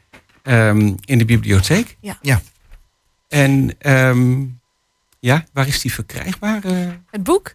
[0.43, 1.97] ehm, in de bibliotheek.
[2.01, 2.17] Ja.
[2.21, 2.41] Ja.
[3.27, 4.45] En ehm,
[5.19, 6.63] ja, waar is die verkrijgbaar?
[6.63, 6.73] eh?
[7.11, 7.53] Het boek?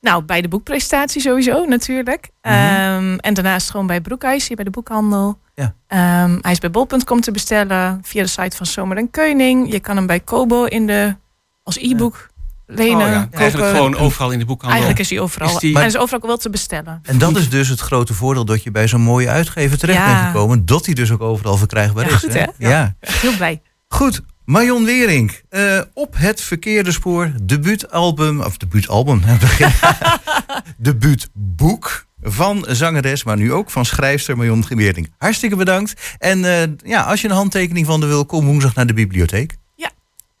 [0.00, 2.28] Nou, bij de boekpresentatie sowieso natuurlijk.
[2.42, 2.54] Mhm.
[2.54, 5.38] Ehm, en daarnaast gewoon bij Broekhuis, hier bij de boekhandel.
[5.54, 5.74] Ja.
[5.86, 9.72] Ehm, hij is bij bol.com te bestellen via de site van Zomer en Keuning.
[9.72, 11.16] Je kan hem bij Kobo in de,
[11.62, 12.28] als e-book
[12.66, 13.06] lenen.
[13.06, 14.78] Oh ja, eigenlijk gewoon overal in de boekhandel.
[14.78, 15.48] Eigenlijk is hij overal.
[15.48, 17.00] Is die- En hij is overal wel te bestellen.
[17.02, 20.18] En dat is dus het grote voordeel dat je bij zo'n mooie uitgever terecht bent
[20.26, 20.66] gekomen.
[20.66, 22.12] Dat die dus ook overal verkrijgbaar is.
[22.14, 22.44] goed, hè?
[22.58, 22.94] Ja.
[23.00, 23.60] Heel blij.
[23.88, 25.32] Goed, Marion Wering.
[25.48, 27.32] eh, op het verkeerde spoor.
[27.42, 29.22] Debuutalbum, of debuutalbum.
[30.76, 35.12] Debuutboek van zangeres, maar nu ook van schrijfster Marion Wering.
[35.18, 36.16] Hartstikke bedankt.
[36.18, 39.56] En eh, ja, als je een handtekening van de wil, kom woensdag naar de bibliotheek.
[39.76, 39.90] Ja.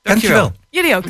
[0.02, 0.52] Dankjewel.
[0.70, 1.04] Jullie ook.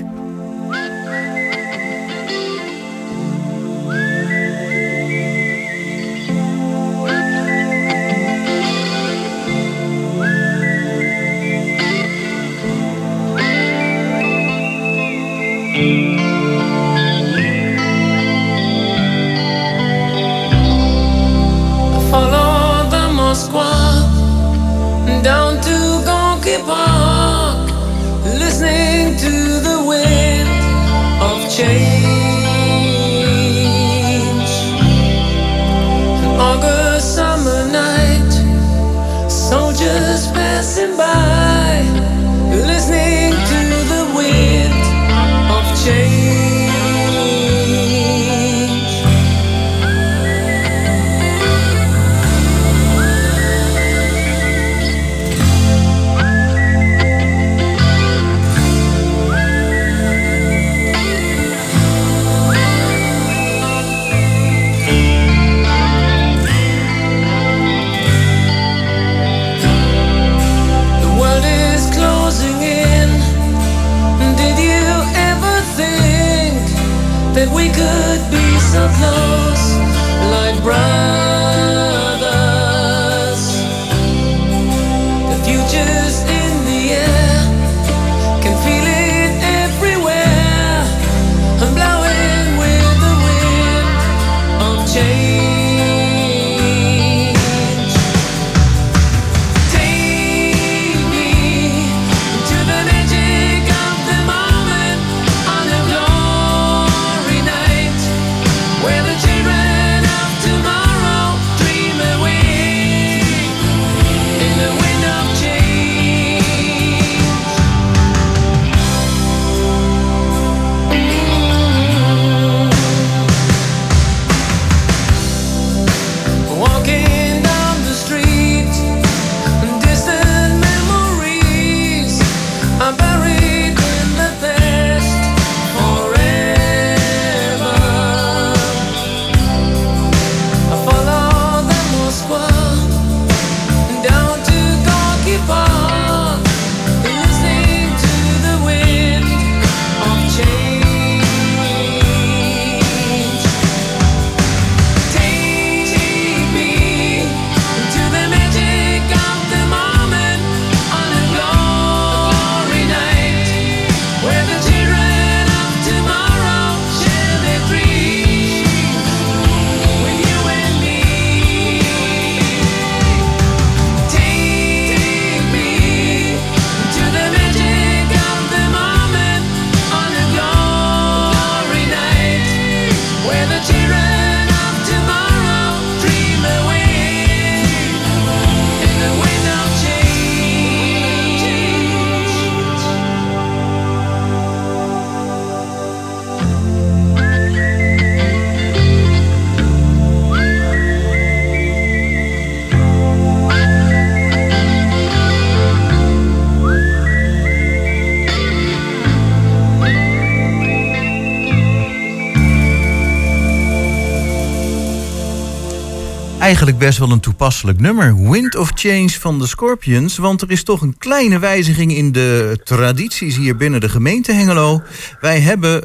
[216.68, 218.30] Eigenlijk best wel een toepasselijk nummer.
[218.30, 220.16] Wind of Change van de Scorpions.
[220.16, 224.82] Want er is toch een kleine wijziging in de tradities hier binnen de gemeente Hengelo.
[225.20, 225.82] Wij hebben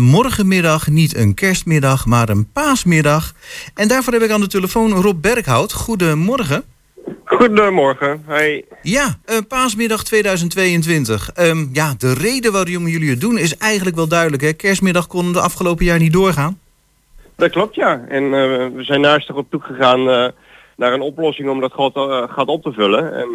[0.00, 3.32] morgenmiddag niet een kerstmiddag, maar een paasmiddag.
[3.74, 5.72] En daarvoor heb ik aan de telefoon Rob Berghout.
[5.72, 6.64] Goedemorgen.
[7.24, 8.22] Goedemorgen.
[8.26, 8.64] Hey.
[8.82, 11.30] Ja, eh, paasmiddag 2022.
[11.34, 14.42] Ehm, ja, de reden waarom jullie het doen is eigenlijk wel duidelijk.
[14.42, 14.52] Hè?
[14.52, 16.58] Kerstmiddag kon de afgelopen jaar niet doorgaan.
[17.36, 18.04] Dat klopt, ja.
[18.08, 18.30] En eh,
[18.74, 20.28] we zijn naastig op zoek gegaan eh,
[20.76, 23.14] naar een oplossing om dat gat, eh, gat op te vullen.
[23.14, 23.28] En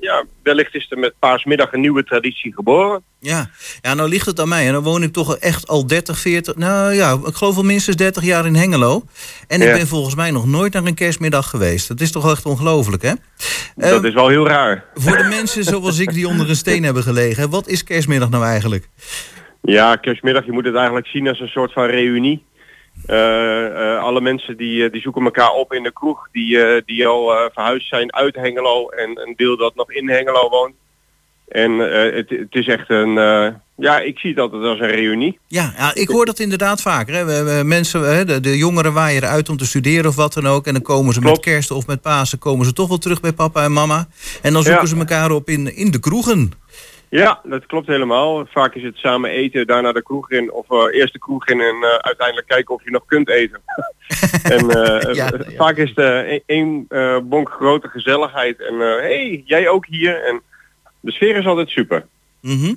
[0.00, 3.02] ja, wellicht is er met paasmiddag een nieuwe traditie geboren.
[3.18, 3.50] Ja.
[3.80, 4.66] ja, nou ligt het aan mij.
[4.66, 7.96] En dan woon ik toch echt al 30, 40, nou ja, ik geloof al minstens
[7.96, 9.02] 30 jaar in Hengelo.
[9.48, 9.76] En ik Ja.
[9.76, 11.88] ben volgens mij nog nooit naar een kerstmiddag geweest.
[11.88, 13.12] Dat is toch echt ongelooflijk, hè?
[13.76, 14.84] dat is wel heel raar.
[14.94, 18.44] Voor de mensen zoals ik die onder een steen hebben gelegen, wat is kerstmiddag nou
[18.44, 18.88] eigenlijk?
[19.62, 22.44] Ja, kerstmiddag, je moet het eigenlijk zien als een soort van reunie.
[23.10, 27.06] Eh, eh, alle mensen die, eh, die zoeken elkaar op in de kroeg, die, die
[27.06, 30.74] al verhuisd zijn uit Hengelo en een deel dat nog in Hengelo woont.
[31.48, 31.72] En
[32.14, 33.12] het, het is echt een,
[33.76, 35.38] ja, ik zie het altijd als een reunie.
[35.46, 37.14] Ja, ja, ik hoor dat inderdaad vaker.
[37.14, 37.24] Hè.
[37.24, 40.46] We, we- mensen, hè, de, de jongeren waaien eruit om te studeren of wat dan
[40.46, 40.66] ook.
[40.66, 43.32] En dan komen ze met kerst of met Pasen komen ze toch wel terug bij
[43.32, 44.08] papa en mama.
[44.42, 44.88] En dan zoeken Ja.
[44.88, 46.52] ze elkaar op in, in de kroegen.
[47.10, 48.46] Ja, dat klopt helemaal.
[48.46, 51.60] Vaak is het samen eten, daarna de kroeg in, of eh, eerst de kroeg in
[51.60, 53.60] en eh, uiteindelijk kijken of je nog kunt eten.
[54.42, 55.56] en eh, Ja, ja.
[55.56, 56.86] vaak is het eh, één
[57.28, 60.24] bonk grote gezelligheid en hé, hey, jij ook hier.
[60.24, 60.40] En
[61.00, 62.06] de sfeer is altijd super.
[62.40, 62.74] Mhm.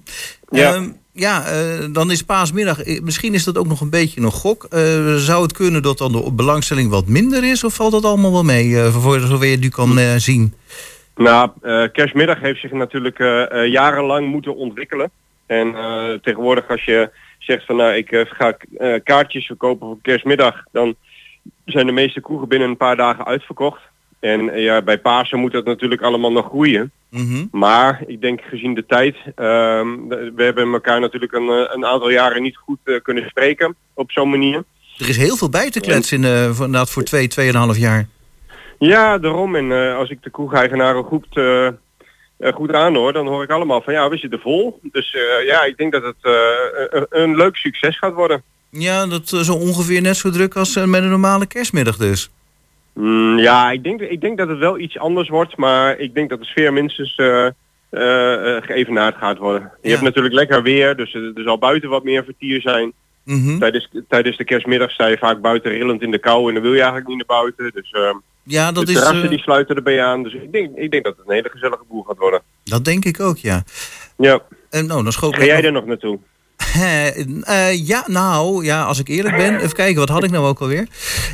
[0.49, 0.73] Ja.
[0.73, 1.45] Ehm, ja,
[1.91, 2.85] dan is paasmiddag.
[3.01, 4.67] Misschien is dat ook nog een beetje een gok.
[5.17, 7.63] Zou het kunnen dat dan de belangstelling wat minder is?
[7.63, 10.53] Of valt dat allemaal wel mee, voor zover je het nu kan zien?
[11.15, 15.11] Nou, eh, kerstmiddag heeft zich natuurlijk eh, eh, jarenlang moeten ontwikkelen.
[15.45, 15.75] En
[16.21, 18.57] tegenwoordig als je zegt van nou ik ga
[19.03, 20.95] kaartjes verkopen voor kerstmiddag, dan
[21.65, 23.81] zijn de meeste kroegen binnen een paar dagen uitverkocht.
[24.19, 26.91] En ja, bij Pasen moet dat natuurlijk allemaal nog groeien.
[27.09, 27.45] Mhm.
[27.51, 32.41] Maar ik denk gezien de tijd, ehm, we hebben elkaar natuurlijk een, een aantal jaren
[32.41, 34.63] niet goed kunnen spreken op zo'n manier.
[34.97, 38.07] Er is heel veel bij te kletsen in, eh, voor, voor twee, tweeënhalf jaar.
[38.85, 39.55] Ja, daarom.
[39.55, 41.73] En eh, als ik de kroegeigenaren goed, eh, eh,
[42.53, 44.79] goed aanhoor, dan hoor ik allemaal van ja, we zitten vol.
[44.81, 45.15] Dus
[45.45, 46.15] ja, ik denk dat het
[46.89, 48.43] een, een leuk succes gaat worden.
[48.69, 52.29] Ja, dat is zo ongeveer net zo druk als met een normale kerstmiddag dus.
[52.93, 56.29] Mm, ja, ik denk, ik denk dat het wel iets anders wordt, maar ik denk
[56.29, 57.15] dat de sfeer minstens
[58.65, 59.71] geëvenaard gaat worden.
[59.81, 59.89] Je Ja.
[59.89, 62.93] hebt natuurlijk lekker weer, dus er zal buiten wat meer vertier zijn.
[63.23, 63.59] Mhm.
[63.59, 66.71] Tijdens, tijdens de kerstmiddag sta je vaak buiten rillend in de kou en dan wil
[66.73, 67.71] je eigenlijk niet naar buiten.
[67.73, 68.97] Dus eh, Ja, dat de is.
[68.97, 70.23] terrassen eh, die sluiten erbij aan.
[70.23, 72.41] Dus ik denk, ik denk dat het een hele gezellige boel gaat worden.
[72.63, 73.63] Dat denk ik ook, ja.
[74.17, 74.41] Ja.
[74.69, 76.19] En nou, dan schoot Ga jij er nog naartoe?
[77.43, 79.55] Eh, ja, nou, ja, als ik eerlijk ben.
[79.55, 80.87] Even kijken, wat had ik nou ook alweer?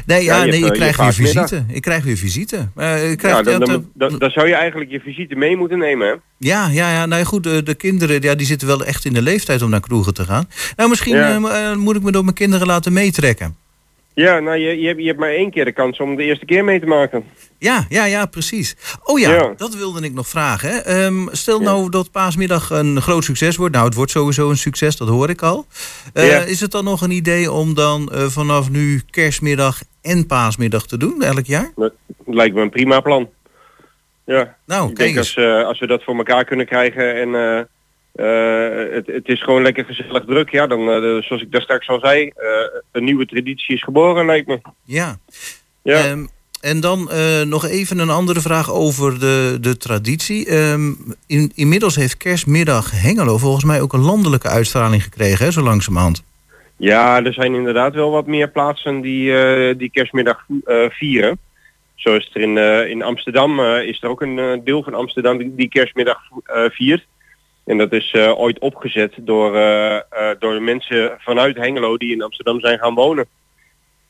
[0.05, 1.65] Nee, ja, nee, hebt, ik eh, je krijg weer visite.
[1.67, 2.55] Ik krijg weer visite.
[2.55, 6.07] Ik krijg, Ja, dan, dan, dan, dan zou je eigenlijk je visite mee moeten nemen,
[6.07, 6.13] hè?
[6.37, 9.21] ja, ja, ja, nou goed, de, de kinderen ja, die zitten wel echt in de
[9.21, 10.49] leeftijd om naar kroegen te gaan.
[10.75, 11.75] Nou, misschien Ja.
[11.75, 13.55] moet ik me door mijn kinderen laten meetrekken.
[14.19, 16.45] Ja, nou, je, je, hebt, je hebt maar één keer de kans om de eerste
[16.45, 17.23] keer mee te maken.
[17.57, 18.75] Ja, ja, ja, precies.
[19.03, 19.53] Oh ja, Ja.
[19.57, 20.69] dat wilde ik nog vragen.
[20.69, 20.77] Hè.
[20.77, 23.73] Ehm, stel nou dat paasmiddag een groot succes wordt.
[23.73, 25.65] Nou, het wordt sowieso een succes, dat hoor ik al.
[26.13, 26.37] Eh, Ja.
[26.39, 30.97] Is het dan nog een idee om dan eh, vanaf nu kerstmiddag en paasmiddag te
[30.97, 31.71] doen, elk jaar?
[31.75, 31.93] Dat
[32.25, 33.29] lijkt me een prima plan.
[34.25, 35.37] Ja, Nou, ik kijk denk eens.
[35.37, 37.67] als, eh, als we dat voor elkaar kunnen krijgen en
[38.19, 41.87] eh, het, het is gewoon lekker gezellig druk, ja, dan, eh, zoals ik daar straks
[41.87, 42.47] al zei, eh,
[42.91, 44.59] een nieuwe traditie is geboren, lijkt me.
[44.83, 45.17] Ja.
[45.83, 46.05] Ja.
[46.05, 46.25] Ehm,
[46.61, 47.09] en dan
[47.49, 50.47] nog even een andere vraag over de, de traditie.
[50.47, 50.91] Ehm,
[51.27, 56.23] in, inmiddels heeft kerstmiddag Hengelo volgens mij ook een landelijke uitstraling gekregen, hè, zo langzamerhand.
[56.77, 60.45] Ja, er zijn inderdaad wel wat meer plaatsen die, die kerstmiddag
[60.89, 61.39] vieren.
[61.95, 62.57] Zo is er in,
[62.89, 66.19] in Amsterdam, is er ook een deel van Amsterdam die, die kerstmiddag
[66.69, 67.05] viert.
[67.69, 69.99] En dat is eh, ooit opgezet door, eh,
[70.39, 73.25] door de mensen vanuit Hengelo die in Amsterdam zijn gaan wonen.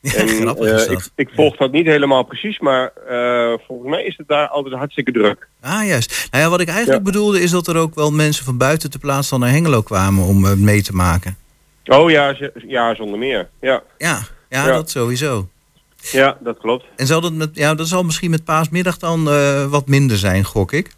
[0.16, 0.48] En,
[0.90, 2.92] ik, ik volg dat niet helemaal precies, maar
[3.66, 5.48] volgens mij is het daar altijd hartstikke druk.
[5.60, 6.28] Ah, juist.
[6.30, 8.98] Nou ja, wat ik eigenlijk bedoelde is dat er ook wel mensen van buiten de
[8.98, 11.36] plaats dan naar Hengelo kwamen om mee te maken.
[11.84, 12.34] Oh ja,
[12.66, 13.48] ja zonder meer.
[13.60, 14.18] Ja, Ja,
[14.48, 14.72] ja, Ja.
[14.72, 15.48] dat sowieso.
[15.96, 16.84] ja dat klopt.
[16.96, 19.24] En zal dat, met, ja, dat zal misschien met paasmiddag dan
[19.70, 20.90] wat minder zijn, gok ik.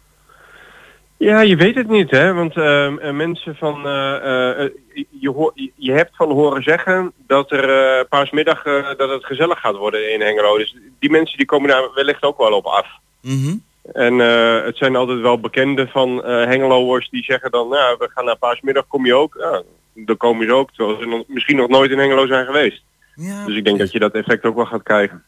[1.23, 2.33] Ja, je weet het niet, hè?
[2.33, 4.69] Want ehm, eh, mensen van, eh, eh,
[5.09, 9.75] je, hoor, je- hebt van horen zeggen dat er paasmiddag eh, dat het gezellig gaat
[9.75, 10.57] worden in Hengelo.
[10.57, 12.87] Dus die mensen die komen daar wellicht ook wel op af.
[13.21, 13.55] Mhm.
[13.93, 18.25] En eh, het zijn altijd wel bekenden van Hengeloers die zeggen dan, nou, we gaan
[18.25, 19.35] naar paasmiddag, kom je ook?
[19.39, 19.61] Ja,
[19.93, 22.83] dan komen ze ook, terwijl ze nog- misschien nog nooit in Hengelo zijn geweest.
[23.15, 25.23] Ja, Dus ik denk dat je dat effect ook wel gaat krijgen.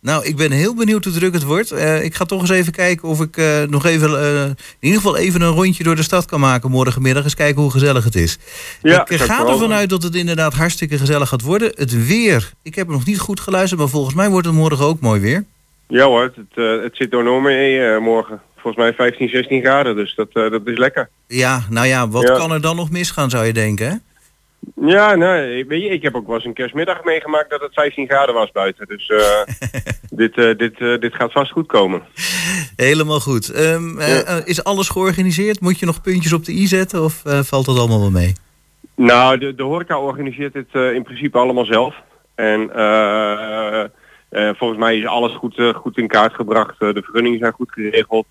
[0.00, 1.70] Nou, ik ben heel benieuwd hoe druk het wordt.
[1.70, 5.00] Eh, ik ga toch eens even kijken of ik eh, nog even, eh, in ieder
[5.00, 7.24] geval even een rondje door de stad kan maken morgenmiddag.
[7.24, 8.38] Eens kijken hoe gezellig het is.
[8.82, 11.72] Ja, ik ga ervan uit dat het inderdaad hartstikke gezellig gaat worden.
[11.74, 15.00] Het weer, ik heb nog niet goed geluisterd, maar volgens mij wordt het morgen ook
[15.00, 15.44] mooi weer.
[15.88, 18.40] Ja hoor, het, het zit er enorm mee morgen.
[18.54, 21.08] Volgens mij 15, 16 graden, dus dat, dat is lekker.
[21.26, 22.36] Ja, nou ja, wat Ja.
[22.36, 23.94] kan er dan nog misgaan, zou je denken, hè?
[24.80, 28.06] Ja, nee, weet je, ik heb ook wel eens een kerstmiddag meegemaakt dat het 15
[28.06, 28.86] graden was buiten.
[28.86, 29.54] Dus eh,
[30.20, 32.02] dit, eh, dit, eh, dit gaat vast goed komen.
[32.76, 33.50] Helemaal goed.
[33.50, 34.22] Ehm, eh, Ja.
[34.22, 35.60] eh, is alles georganiseerd?
[35.60, 38.32] Moet je nog puntjes op de i zetten of valt dat allemaal wel mee?
[38.94, 41.94] Nou, de, de horeca organiseert dit in principe allemaal zelf.
[42.34, 42.70] En
[44.56, 46.78] volgens mij is alles goed, goed in kaart gebracht.
[46.78, 48.26] De vergunningen zijn goed geregeld.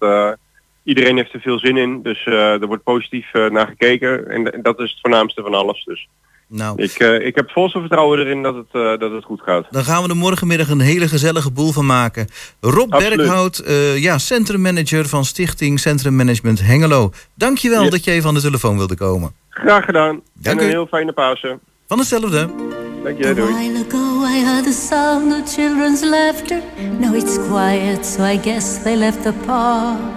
[0.91, 2.02] Iedereen heeft er veel zin in.
[2.04, 4.30] Dus eh, er wordt positief eh, naar gekeken.
[4.30, 5.84] En, en dat is het voornaamste van alles.
[5.86, 6.08] Dus
[6.47, 9.65] Nou, ik, eh, ik heb volste vertrouwen erin dat het, eh, dat het goed gaat.
[9.69, 12.28] dan gaan we er morgenmiddag een hele gezellige boel van maken.
[12.62, 13.17] Rob Absoluut.
[13.17, 17.12] Berghout, eh, ja, centrummanager van Stichting Centrum Management Hengelo.
[17.36, 17.89] Dankjewel Ja.
[17.89, 19.32] dat je even aan de telefoon wilde komen.
[19.50, 20.21] Graag gedaan.
[20.34, 20.73] Dank en een u.
[20.73, 21.60] heel fijne Pasen.
[21.88, 22.50] Van hetzelfde.
[23.04, 23.54] Dank je, doei.
[23.54, 26.60] while ago I heard the sound of children's laughter.
[27.00, 30.16] Now it's quiet, so I guess they left the park.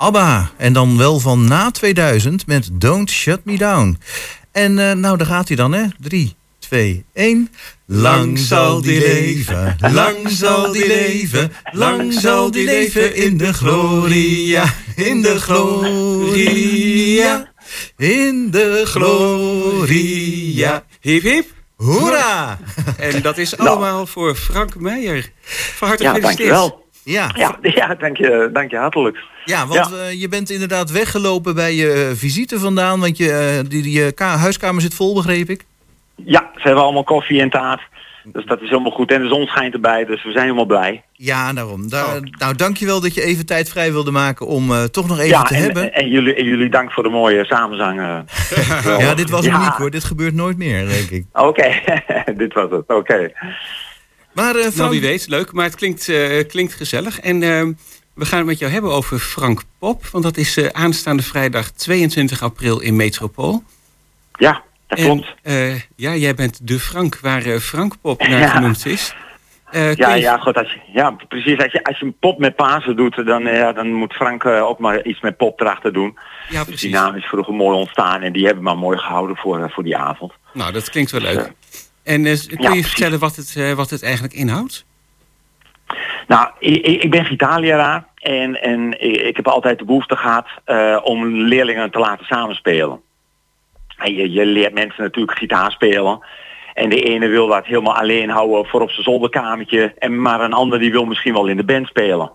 [0.00, 0.50] ABBA.
[0.56, 3.98] En dan wel van na 2000 met Don't Shut Me Down.
[4.52, 5.84] En eh, nou, daar gaat hij dan, hè.
[6.00, 7.50] 3, 2, 1.
[7.86, 14.74] Lang zal die leven, lang zal die leven, lang zal die leven in de gloria,
[14.96, 17.52] in de gloria,
[17.96, 20.84] in de gloria.
[21.00, 21.46] Hip hip.
[21.76, 22.58] Hoera!
[22.98, 25.30] En dat is allemaal voor Frank Meijer.
[25.76, 26.50] Van harte Ja, gefeliciteerd.
[26.50, 26.88] dankjewel.
[27.10, 29.18] Ja, Ja, ja dank, je, dank je hartelijk.
[29.44, 33.68] ja want eh, je bent inderdaad weggelopen bij je eh, visite vandaan, want je, eh,
[33.70, 35.64] die, die ka- huiskamer zit vol, begreep ik.
[36.24, 37.80] Ja, ze hebben allemaal koffie en taart.
[38.24, 39.12] Dus dat is helemaal goed.
[39.12, 41.02] En de zon schijnt erbij, dus we zijn helemaal blij.
[41.12, 41.88] Ja, daarom.
[41.88, 45.42] Daar, Nou, dankjewel dat je even tijd vrij wilde maken om toch nog even ja,
[45.42, 45.92] te en, hebben.
[45.94, 48.00] en, jullie, en jullie dank voor de mooie samenzang.
[49.04, 49.54] ja, dit was Ja.
[49.60, 49.90] uniek hoor.
[49.90, 51.24] Dit gebeurt nooit meer, denk ik.
[51.32, 51.72] Oké,
[52.42, 52.84] dit was het.
[52.86, 53.30] Oké.
[54.40, 55.52] Maar eh, Nou, wie weet, leuk.
[55.52, 57.20] Maar het klinkt, eh, klinkt gezellig.
[57.20, 57.66] En eh,
[58.14, 60.06] we gaan het met jou hebben over Frank Pop.
[60.06, 63.62] Want dat is eh, aanstaande vrijdag 22 april in Metropool.
[64.38, 65.34] Ja, dat En, klopt.
[65.42, 68.48] eh, ja, jij bent de Frank waar Frank Pop naar Ja.
[68.48, 69.14] genoemd is.
[69.70, 71.58] Eh, Ja, je- ja, goed, als je, ja, precies.
[71.58, 74.78] Als je, als je een pop met Pasen doet, dan, ja, dan moet Frank ook
[74.78, 76.18] maar iets met pop erachter doen.
[76.48, 76.80] ja, Dus precies.
[76.80, 79.82] die naam is vroeger mooi ontstaan en die hebben we maar mooi gehouden voor, voor
[79.84, 80.32] die avond.
[80.52, 81.52] Nou, dat klinkt wel leuk.
[82.02, 84.86] En eh, kun je vertellen wat het, eh, wat het eigenlijk inhoudt?
[86.26, 91.26] Nou, ik, ik ben gitaarleraar en, en ik heb altijd de behoefte gehad eh, om
[91.36, 93.00] leerlingen te laten samenspelen.
[93.96, 96.20] En je, je leert mensen natuurlijk gitaar spelen.
[96.74, 99.94] En de ene wil dat helemaal alleen houden voor op zijn zolderkamertje.
[99.98, 102.30] En maar een ander die wil misschien wel in de band spelen.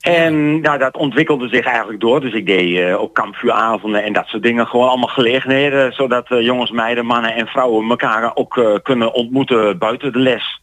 [0.00, 2.20] En nou, dat ontwikkelde zich eigenlijk door.
[2.20, 4.66] Dus ik deed eh, ook kampvuuravonden en dat soort dingen.
[4.66, 5.92] Gewoon allemaal gelegenheden.
[5.92, 10.60] Zodat eh, jongens, meiden, mannen en vrouwen elkaar ook eh, kunnen ontmoeten buiten de les.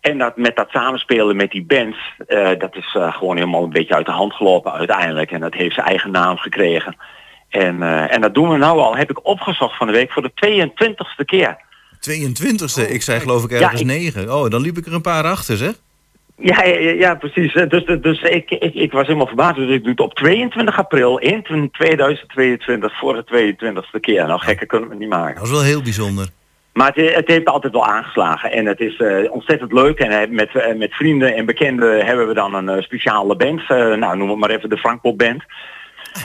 [0.00, 3.70] En dat met dat samenspelen met die bands, eh, dat is eh, gewoon helemaal een
[3.70, 5.30] beetje uit de hand gelopen uiteindelijk.
[5.30, 6.96] En dat heeft zijn eigen naam gekregen.
[7.48, 10.22] En, eh, en dat doen we nou al, heb ik opgezocht van de week voor
[10.22, 11.56] de 22e keer.
[12.00, 14.34] 22e, ik zei geloof ik Ja, ergens ik- 9.
[14.34, 15.72] Oh, dan liep ik er een paar achter, zeg.
[16.36, 17.54] Ja, ja, ja, precies.
[17.54, 19.56] Eh, Dus, dus ik, ik, ik was helemaal verbaasd.
[19.56, 24.26] Dus ik doe het op 22 april in 2022 voor de 22e keer.
[24.26, 25.34] Nou, gekker kunnen we het niet maken.
[25.34, 26.28] Dat was wel heel bijzonder.
[26.72, 29.98] Maar het, het heeft altijd wel aangeslagen en het is eh, ontzettend leuk.
[29.98, 33.68] En eh, met, met vrienden en bekenden hebben we dan een speciale band.
[33.68, 35.44] nou, noem het maar even de Frankpop Band.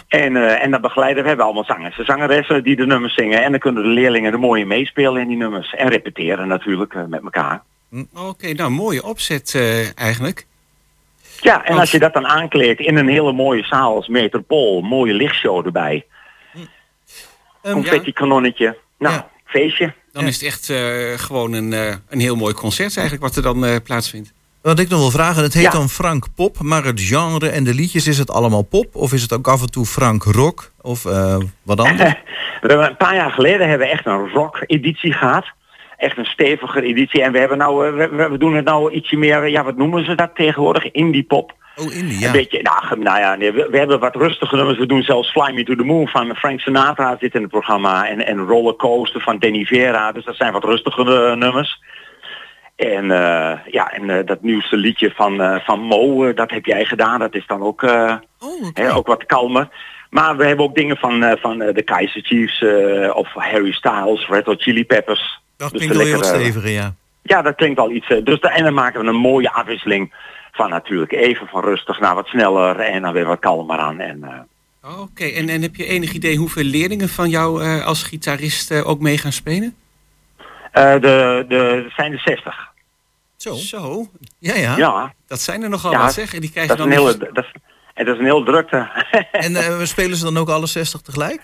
[0.08, 3.44] En, en dan begeleiden we hebben allemaal zangers en zangeressen die de nummers zingen.
[3.44, 5.74] En dan kunnen de leerlingen er mooi in meespelen in die nummers.
[5.76, 7.64] En repeteren natuurlijk met elkaar.
[8.16, 10.46] Oké, nou, mooie opzet eh, eigenlijk.
[11.42, 15.14] Ja, en als je dat dan aankleedt in een hele mooie zaal als Metropool, mooie
[15.14, 16.06] lichtshow erbij.
[17.62, 18.78] Ehm, Confetti kanonnetje.
[19.00, 19.30] Nou, Ja.
[19.46, 19.94] feestje.
[20.12, 20.80] Dan is het echt eh,
[21.16, 24.34] gewoon een, eh, een heel mooi concert eigenlijk wat er dan eh, plaatsvindt.
[24.62, 25.70] Wat ik nog wil vragen, het heet Ja.
[25.70, 28.96] dan Frank Pop, maar het genre en de liedjes, is het allemaal pop?
[28.96, 30.72] Of is het ook af en toe Frank Rock?
[30.82, 32.14] Of eh, wat anders?
[32.62, 35.46] We hebben een paar jaar geleden hebben we echt een rock-editie gehad.
[35.98, 37.22] Echt een steviger editie.
[37.22, 40.06] En we hebben nou, eh, we, we- doen het nou ietsje meer, ja, wat noemen
[40.06, 40.92] ze dat tegenwoordig?
[40.92, 41.54] Indie pop.
[41.76, 42.32] Oh, Indie, Een ja.
[42.32, 44.78] beetje, nou, nou ja, nee, we, we hebben wat rustige nummers.
[44.78, 48.08] We doen zelfs Fly Me to the Moon van Frank Sinatra zit in het programma.
[48.08, 50.12] En, en Rollercoaster van Danny Vera.
[50.12, 51.82] Dus dat zijn wat rustigere nummers.
[52.76, 56.66] En eh, ja, en eh, dat nieuwste liedje van, eh, van Mo, eh, dat heb
[56.66, 57.20] jij gedaan.
[57.20, 59.68] Dat is dan ook, eh, Oh, hè, ook wat kalmer.
[60.10, 63.72] Maar we hebben ook dingen van, eh, van eh, de Kaiser Chiefs eh, of Harry
[63.72, 65.42] Styles, Red Hot Chili Peppers.
[65.58, 66.96] Dat Dus klinkt wel heel lekkere- steviger, ja.
[67.22, 68.08] Ja, dat klinkt al iets.
[68.08, 70.14] eh, Dus de, en dan maken we een mooie afwisseling
[70.52, 74.00] van natuurlijk even van rustig naar wat sneller en dan weer wat kalmer aan.
[74.00, 78.04] En, eh, Oké, en, en heb je enig idee hoeveel leerlingen van jou eh, als
[78.04, 79.76] gitarist eh, ook mee gaan spelen?
[80.72, 82.68] eh, de, de, zijn er 60.
[83.36, 83.54] Zo.
[83.56, 84.08] Zo,
[84.40, 84.78] Ja, ja.
[84.78, 86.34] Ja, dat zijn er nogal Ja, wat zeg.
[86.34, 87.52] En die krijgen dat is dan een dus- hele, dat is,
[87.94, 88.90] en dat is een heel drukte.
[89.32, 91.42] En eh, we spelen ze dan ook alle 60 tegelijk?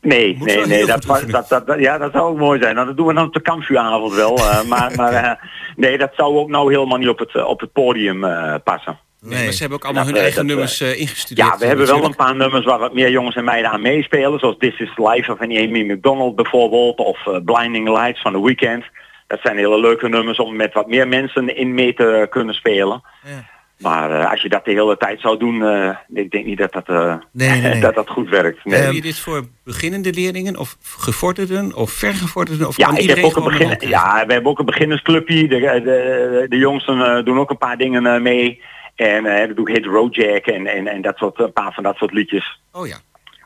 [0.00, 0.86] Nee, Moet nee, nee.
[0.86, 2.74] Dat, dat, dat, dat- ja, dat zou ook mooi zijn.
[2.74, 4.36] Nou, dat doen we dan op de kampvuuravond wel.
[4.36, 5.30] eh, maar maar eh,
[5.76, 8.20] nee, dat zou ook nou helemaal niet op het, eh, op het podium
[8.64, 8.98] passen.
[9.20, 11.48] Nee, maar ze hebben ook allemaal Dat, hun eigen dat, nummers ingestudeerd.
[11.48, 14.38] Ja, we hebben wel een paar nummers waar wat meer jongens en meiden aan meespelen.
[14.38, 16.98] Zoals This is Life van Amy McDonald bijvoorbeeld.
[16.98, 18.84] Of Blinding Lights van The Weeknd.
[19.26, 23.02] Dat zijn hele leuke nummers om met wat meer mensen in mee te kunnen spelen.
[23.24, 23.56] Ja.
[23.78, 26.72] Maar eh, als je dat de hele tijd zou doen, eh, ik denk niet dat
[26.72, 27.80] dat, eh, Nee, nee, nee.
[27.86, 28.64] dat, dat goed werkt.
[28.64, 28.84] Nee.
[28.84, 32.68] Doe je dit voor beginnende leerlingen of gevorderden of vergevorderden?
[32.68, 35.48] Of Ja, ik heb ook een begin, ja, we hebben ook een beginnersclubje.
[35.48, 38.62] De, de, de jongsten doen ook een paar dingen mee.
[38.94, 41.82] En dan doe ik Hit Road Jack en, en, en dat soort, een paar van
[41.82, 42.60] dat soort liedjes.
[42.72, 42.96] Oh ja,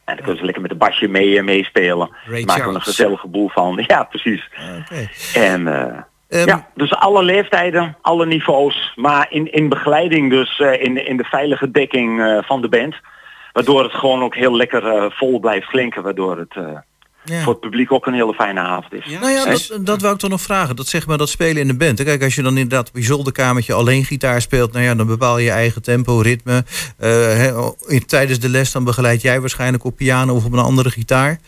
[0.04, 2.10] En dan kunnen ze lekker met de basje mee, meespelen.
[2.44, 3.84] Maken we een gezellige boel van.
[3.86, 4.48] Ja, precies.
[4.80, 5.08] Oké.
[5.34, 5.66] En
[6.32, 8.92] eh, Ehm, ja, dus alle leeftijden, alle niveaus.
[8.96, 12.94] Maar in, in begeleiding dus, eh, in, in de veilige dekking eh, van de band.
[13.52, 16.02] Waardoor het gewoon ook heel lekker eh, vol blijft klinken.
[16.02, 16.56] Waardoor het,
[17.24, 17.42] Ja.
[17.42, 19.06] voor het publiek ook een hele fijne avond is.
[19.20, 20.76] Nou ja, dat, dat wou ik toch nog vragen.
[20.76, 21.98] Dat zeg maar dat spelen in de band.
[21.98, 22.04] hè.
[22.04, 25.38] Kijk, als je dan inderdaad op je zolderkamertje alleen gitaar speelt, nou ja, dan bepaal
[25.38, 26.64] je je eigen tempo, ritme.
[26.98, 27.52] Eh, hè,
[27.86, 31.38] in, tijdens de les dan begeleid jij waarschijnlijk op piano of op een andere gitaar.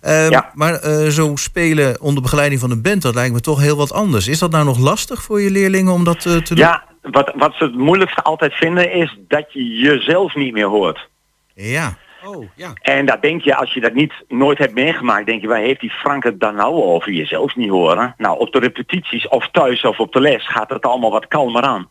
[0.00, 0.50] Eh, Ja.
[0.54, 3.92] Maar eh, zo spelen onder begeleiding van een band, dat lijkt me toch heel wat
[3.92, 4.28] anders.
[4.28, 6.64] Is dat nou nog lastig voor je leerlingen om dat eh, te doen?
[6.64, 11.08] Ja, wat, wat ze het moeilijkste altijd vinden is dat je jezelf niet meer hoort.
[11.54, 11.96] Ja.
[12.24, 12.72] Oh, ja.
[12.82, 15.80] En dat denk je, als je dat niet nooit hebt meegemaakt, denk je, waar heeft
[15.80, 18.14] die Frank het dan nou over jezelf niet horen?
[18.18, 21.62] Nou, op de repetities of thuis of op de les gaat het allemaal wat kalmer
[21.62, 21.88] aan.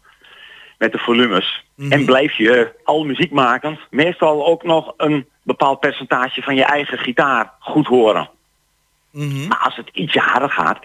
[0.78, 1.66] Met de volumes.
[1.90, 7.52] En blijf je al muziekmakend, meestal ook nog een bepaald percentage van je eigen gitaar
[7.60, 8.30] goed horen.
[9.48, 10.80] Maar als het ietsje harder gaat,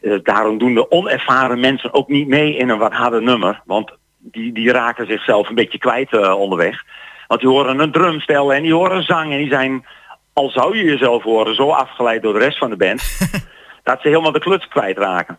[0.00, 3.62] eh, daarom doen de onervaren mensen ook niet mee in een wat harder nummer.
[3.64, 6.84] Want die, die raken zichzelf een beetje kwijt eh, onderweg.
[7.30, 9.86] Want die horen een drumstel en die horen zang en die zijn,
[10.32, 13.18] al zou je jezelf horen, zo afgeleid door de rest van de band,
[13.82, 15.38] dat ze helemaal de kluts kwijtraken.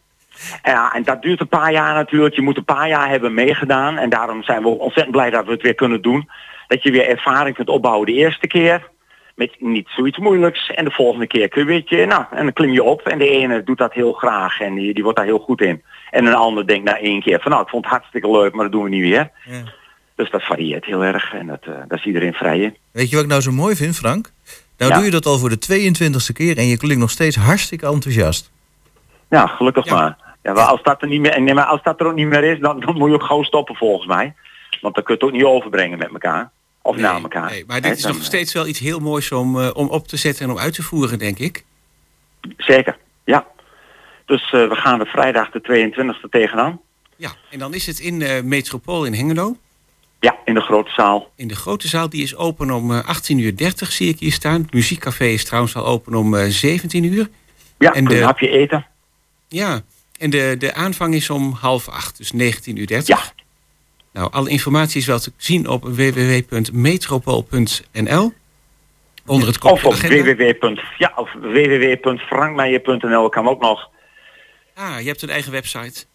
[0.64, 2.36] Ja, en dat duurt een paar jaar natuurlijk.
[2.36, 3.98] Je moet een paar jaar hebben meegedaan.
[3.98, 6.30] En daarom zijn we ontzettend blij dat we het weer kunnen doen.
[6.68, 8.90] Dat je weer ervaring kunt opbouwen de eerste keer.
[9.36, 10.70] Met niet zoiets moeilijks.
[10.70, 13.02] En de volgende keer kun je beetje, nou, en dan klim je op.
[13.02, 15.84] En de ene doet dat heel graag en die, die wordt daar heel goed in.
[16.10, 18.64] En een ander denkt na één keer van nou, ik vond het hartstikke leuk, maar
[18.64, 19.32] dat doen we niet weer.
[19.46, 19.80] Ja.
[20.22, 22.76] Dus dat varieert heel erg en dat, eh daar is iedereen vrij in.
[22.92, 24.32] Weet je wat ik nou zo mooi vind, Frank?
[24.78, 24.96] Nou Ja.
[24.98, 28.52] doe je dat al voor de 22e keer en je klinkt nog steeds hartstikke enthousiast.
[29.30, 30.18] Ja, gelukkig maar.
[30.44, 32.44] Ja, maar als dat er niet meer, nee, maar als dat er ook niet meer
[32.44, 34.34] is, dan, dan moet je ook gauw stoppen volgens mij.
[34.82, 36.52] Want dan kun je het ook niet overbrengen met elkaar.
[36.82, 37.50] Of Nee, naar elkaar.
[37.50, 40.08] nee, maar dit is dan, nog steeds wel iets heel moois om, eh, om op
[40.08, 41.64] te zetten en om uit te voeren, denk ik.
[42.58, 43.46] Zeker, ja.
[44.26, 46.80] Dus eh, we gaan er vrijdag de 22e tegenaan.
[47.16, 49.56] Ja, en dan is het in eh Metropool in Hengelo.
[50.22, 51.32] Ja, in de grote zaal.
[51.36, 54.62] In de grote zaal, die is open om eh 18.30 uur, zie ik hier staan.
[54.62, 57.30] Het muziekcafé is trouwens al open om eh 17 uur.
[57.78, 58.86] Ja, En kun je een hapje eten.
[59.48, 59.82] Ja,
[60.18, 62.40] en de, de aanvang is om half acht, dus 19.30
[62.74, 63.02] uur.
[63.06, 63.20] Ja.
[64.14, 68.34] Nou, alle informatie is wel te zien op www.metropool.nl.
[69.26, 70.78] Onder het kopje Of op www.
[70.98, 73.90] Ja, of www.frankmeijer.nl kan ook nog.
[74.76, 76.06] Ah, je hebt een eigen website.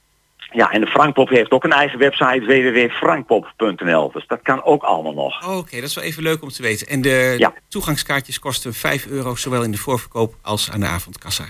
[0.52, 4.10] Ja, en de Frankpop heeft ook een eigen website www.frankpop.nl.
[4.12, 5.56] Dus dat kan ook allemaal nog.
[5.56, 6.86] Oké, dat is wel even leuk om te weten.
[6.86, 7.52] En de Ja.
[7.68, 11.44] toegangskaartjes kosten 5 euro, zowel in de voorverkoop als aan de avondkassa.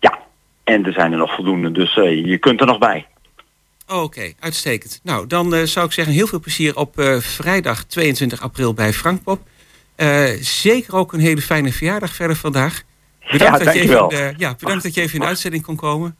[0.00, 0.18] Ja,
[0.64, 3.06] en er zijn er nog voldoende, dus eh, je kunt er nog bij.
[3.88, 5.00] Oké, uitstekend.
[5.02, 8.92] Nou, dan eh, zou ik zeggen heel veel plezier op eh, vrijdag 22 april bij
[8.92, 9.40] Frankpop.
[10.40, 12.82] Zeker ook een hele fijne verjaardag verder vandaag.
[13.30, 16.16] Bedankt, Ja, dat, je even, ja, bedankt dat je even in de uitzending kon komen.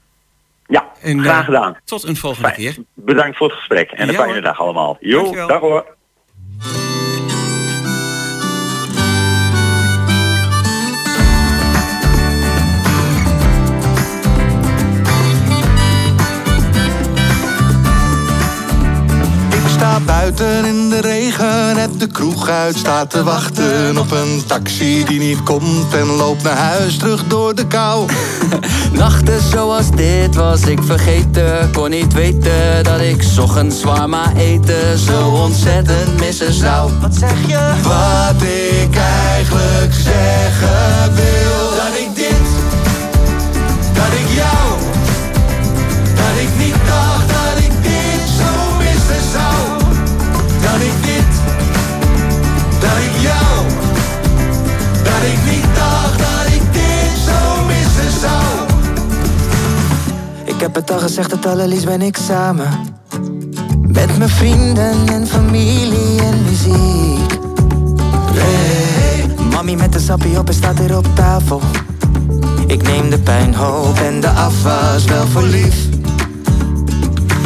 [0.66, 1.76] Ja, En, graag eh, gedaan.
[1.84, 2.60] Tot een volgende Fijn.
[2.60, 2.76] keer.
[2.94, 4.42] Bedankt voor het gesprek en een Ja, fijne hoor.
[4.42, 4.96] dag allemaal.
[5.00, 5.95] Jo, dag hoor.
[20.36, 25.20] Buiten in de regen, heb de kroeg uit, sta te wachten op een taxi die
[25.20, 28.08] niet komt en loop naar huis terug door de kou.
[28.92, 34.98] Nachten zoals dit was ik vergeten Kon niet weten dat ik ochtends zwaar maar eten
[34.98, 37.72] Zo ontzettend missen zou Wat zeg je?
[37.82, 41.65] Wat ik eigenlijk zeggen wil,
[60.66, 62.68] heb het al gezegd, het allerliefst ben ik samen.
[63.80, 67.38] Met mijn vrienden en familie en muziek.
[68.32, 71.60] Hey, Mami met de sappie op en staat hier op tafel.
[72.66, 75.76] Ik neem de pijnhoop en de afwas wel voor lief.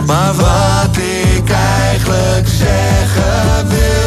[0.07, 0.97] Maar wat
[1.37, 4.00] ik eigenlijk zeggen wil,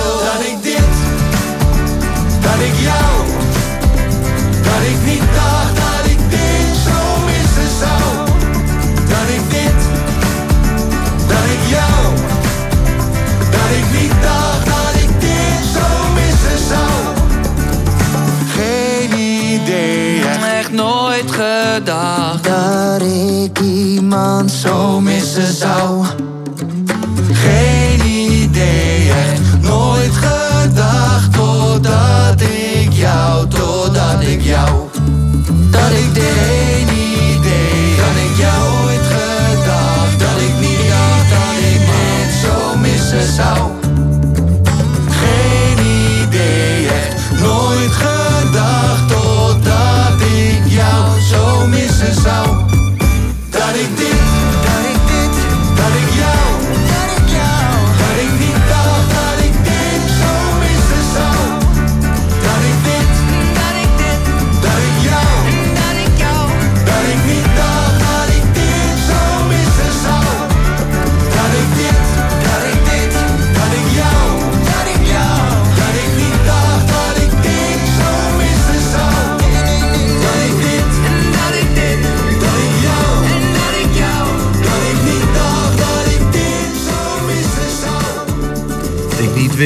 [24.64, 25.13] iemand zo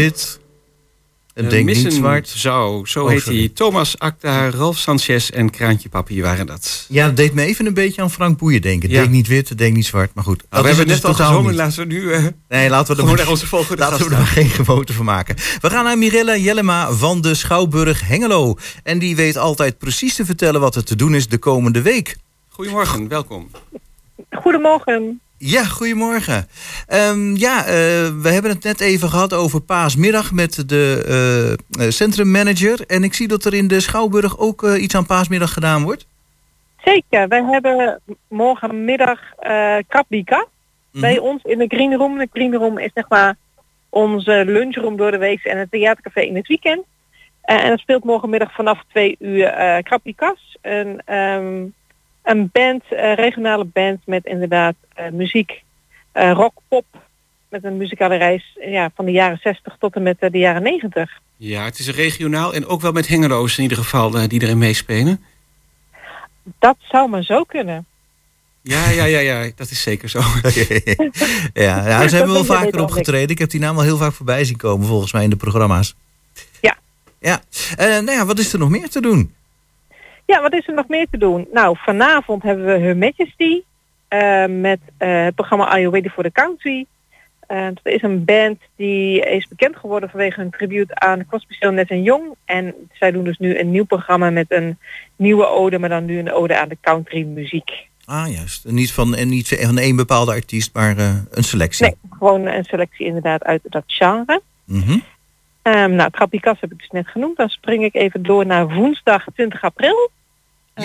[0.02, 0.39] wit.
[1.34, 2.28] En denk niet Missen zwart.
[2.30, 3.38] Zou, zo Oh, heet sorry.
[3.39, 3.50] hij.
[3.50, 6.86] Thomas Acta, Ralf Sanchez en Kraantje Papi waren dat.
[6.89, 8.89] Ja, dat deed me even een beetje aan Frank Boeien denken.
[8.89, 9.00] Ja.
[9.00, 10.14] Denk niet wit, denk niet zwart.
[10.14, 11.60] Maar goed, Nou, dat we is hebben het net dus al totaal gezongen, niet.
[11.78, 14.12] laten we nu eh, Nee, laten we er gewoon maar- naar onze volgende Laten we
[14.12, 14.26] er gaan.
[14.26, 15.36] geen gewoonte van maken.
[15.62, 18.56] We gaan naar Mirella Jellema van de Schouwburg Hengelo.
[18.84, 22.16] En die weet altijd precies te vertellen wat er te doen is de komende week.
[22.50, 23.50] Goedemorgen, welkom.
[24.32, 25.22] Goedemorgen.
[25.40, 26.48] Ja, goedemorgen.
[26.88, 27.74] Ehm, ja, eh,
[28.22, 32.86] we hebben het net even gehad over paasmiddag met de eh, centrummanager.
[32.88, 36.08] En ik zie dat er in de Schouwburg ook iets aan paasmiddag gedaan wordt.
[36.84, 40.46] Zeker, wij hebben morgenmiddag eh krabbieka
[40.92, 42.18] bij ons in de Green Room.
[42.18, 43.36] De Green Room is zeg maar
[43.90, 46.84] onze lunchroom door de week en het theatercafé in het weekend.
[47.42, 50.58] En dat speelt morgenmiddag vanaf twee uur eh krabbikas.
[50.62, 51.66] Een, ehm,
[52.28, 55.64] een band, een regionale band met inderdaad eh, muziek,
[56.12, 56.86] eh, rock, pop.
[57.50, 60.64] Met een muzikale reis ja, van de jaren 60 tot en met eh, de jaren
[60.64, 61.12] 90.
[61.38, 64.58] Ja, het is regionaal en ook wel met hengeloos in ieder geval eh, die erin
[64.58, 65.24] meespelen.
[66.60, 67.86] Dat zou maar zo kunnen.
[68.62, 70.20] Ja, ja, ja, ja, dat is zeker zo.
[71.54, 73.30] Ja, ja Dat ze hebben wel vaker opgetreden.
[73.30, 75.96] Ik heb die naam al heel vaak voorbij zien komen volgens mij in de programma's.
[76.62, 76.78] Ja.
[77.20, 77.42] Ja,
[77.78, 79.34] Eh, nou ja, wat is er nog meer te doen?
[80.28, 81.48] Ja, wat is er nog meer te doen?
[81.54, 83.62] Nou, vanavond hebben we Her Majesty
[84.08, 86.86] eh, met eh, het programma Are You Ready for the Country?
[87.40, 91.76] Eh, dat is een band die is bekend geworden vanwege hun tribute aan Crosby, Stills,
[91.76, 92.36] Nash en Young.
[92.46, 94.78] En zij doen dus nu een nieuw programma met een
[95.16, 97.72] nieuwe ode, maar dan nu een ode aan de country muziek.
[98.06, 98.66] Ah, juist.
[98.66, 101.86] En Niet van, en niet van één bepaalde artiest, maar een selectie.
[101.86, 104.42] Nee, gewoon een selectie inderdaad uit dat genre.
[104.66, 104.98] Mhm.
[105.62, 107.38] Ehm nou, Krappikas heb ik dus net genoemd.
[107.38, 110.10] Dan spring ik even door naar woensdag 20 april.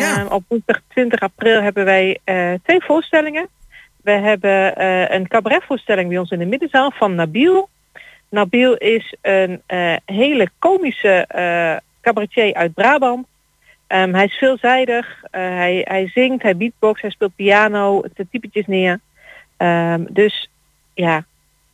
[0.00, 3.48] Ehm, op woensdag 20 april hebben wij eh, twee voorstellingen.
[4.02, 7.68] We hebben eh, een cabaretvoorstelling bij ons in de middenzaal van Nabil.
[8.28, 11.26] Nabil is een eh, hele komische
[12.00, 13.26] cabaretier uit Brabant.
[13.86, 19.00] Ehm, hij is veelzijdig, hij, hij zingt, hij beatbox, hij speelt piano, zet typetjes neer.
[19.56, 20.50] Ehm, dus
[20.94, 21.24] ja,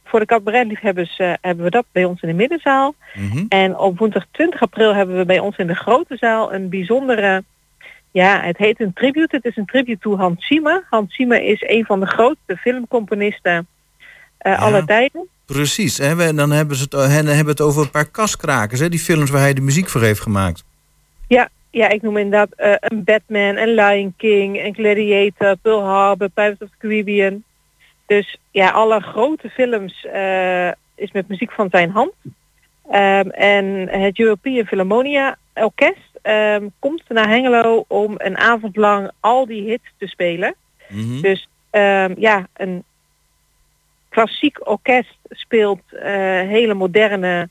[0.05, 2.95] voor de cabaretliefhebbers eh hebben we dat bij ons in de middenzaal.
[3.15, 3.45] Mhm.
[3.49, 7.45] En op woensdag 20 april hebben we bij ons in de grote zaal een bijzondere...
[8.19, 9.37] Ja, het heet een tribute.
[9.37, 10.87] Het is een tribute to Hans Zimmer.
[10.91, 13.67] Hans Zimmer is een van de grootste filmcomponisten
[14.39, 15.29] eh aller tijden.
[15.47, 15.99] Precies.
[15.99, 16.27] Hè?
[16.27, 18.89] En dan hebben ze het, en dan hebben het over een paar kaskrakers, hè?
[18.89, 20.65] die films waar hij de muziek voor heeft gemaakt.
[21.29, 26.29] Ja, ja, ik noem inderdaad eh, een Batman, een Lion King, een Gladiator, Pearl Harbor,
[26.29, 27.43] Pirates of the Caribbean.
[28.07, 32.13] Dus ja, alle grote films eh, is met muziek van zijn hand.
[32.91, 39.47] Ehm, en het European Philharmonia Orkest ehm, komt naar Hengelo om een avond lang al
[39.47, 40.55] die hits te spelen.
[40.89, 41.21] Mhm.
[41.21, 42.85] Dus ehm, ja, een
[44.09, 46.03] klassiek orkest speelt eh,
[46.49, 47.49] hele moderne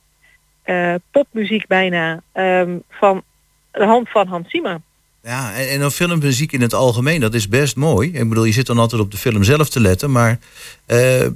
[0.64, 3.24] eh, popmuziek bijna ehm, van
[3.72, 4.82] de hand van Hans Zimmer.
[5.28, 8.12] Ja, en, en dan filmmuziek in het algemeen, dat is best mooi.
[8.14, 10.12] Ik bedoel, je zit dan altijd op de film zelf te letten.
[10.12, 10.40] Maar
[10.86, 11.28] eh,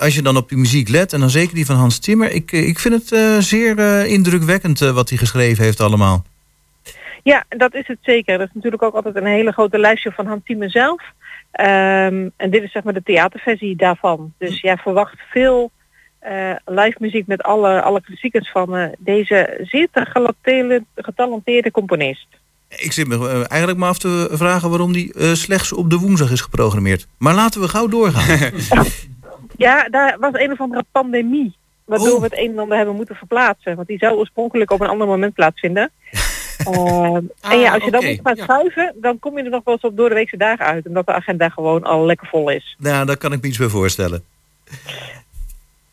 [0.00, 2.30] als je dan op die muziek let, en dan zeker die van Hans Zimmer...
[2.30, 6.24] ik, eh, ik vind het eh, zeer eh, indrukwekkend wat hij geschreven heeft allemaal.
[7.22, 8.38] Ja, dat is het zeker.
[8.38, 11.02] Dat is natuurlijk ook altijd een hele grote lijstje van Hans Zimmer zelf.
[11.50, 14.32] Ehm, en dit is zeg maar de theaterversie daarvan.
[14.38, 15.70] Dus ja, verwacht veel
[16.20, 22.26] eh, live muziek met alle, alle klassiekers van eh, deze zeer getalenteerde, getalenteerde componist.
[22.68, 26.30] Ik zit me eigenlijk maar af te vragen waarom die eh, slechts op de woensdag
[26.30, 27.06] is geprogrammeerd.
[27.18, 28.50] Maar laten we gauw doorgaan.
[29.60, 31.54] Ja, daar was een of andere pandemie.
[31.84, 33.76] Waardoor we het een en ander hebben moeten verplaatsen.
[33.76, 35.90] Want die zou oorspronkelijk op een ander moment plaatsvinden.
[36.60, 39.64] Ehm, en ja, als je dan oké, moet gaan schuiven, dan kom je er nog
[39.64, 40.86] wel eens op door de weekse dagen uit.
[40.86, 42.76] Omdat de agenda gewoon al lekker vol is.
[42.78, 44.24] nou, daar kan ik me iets bij voorstellen.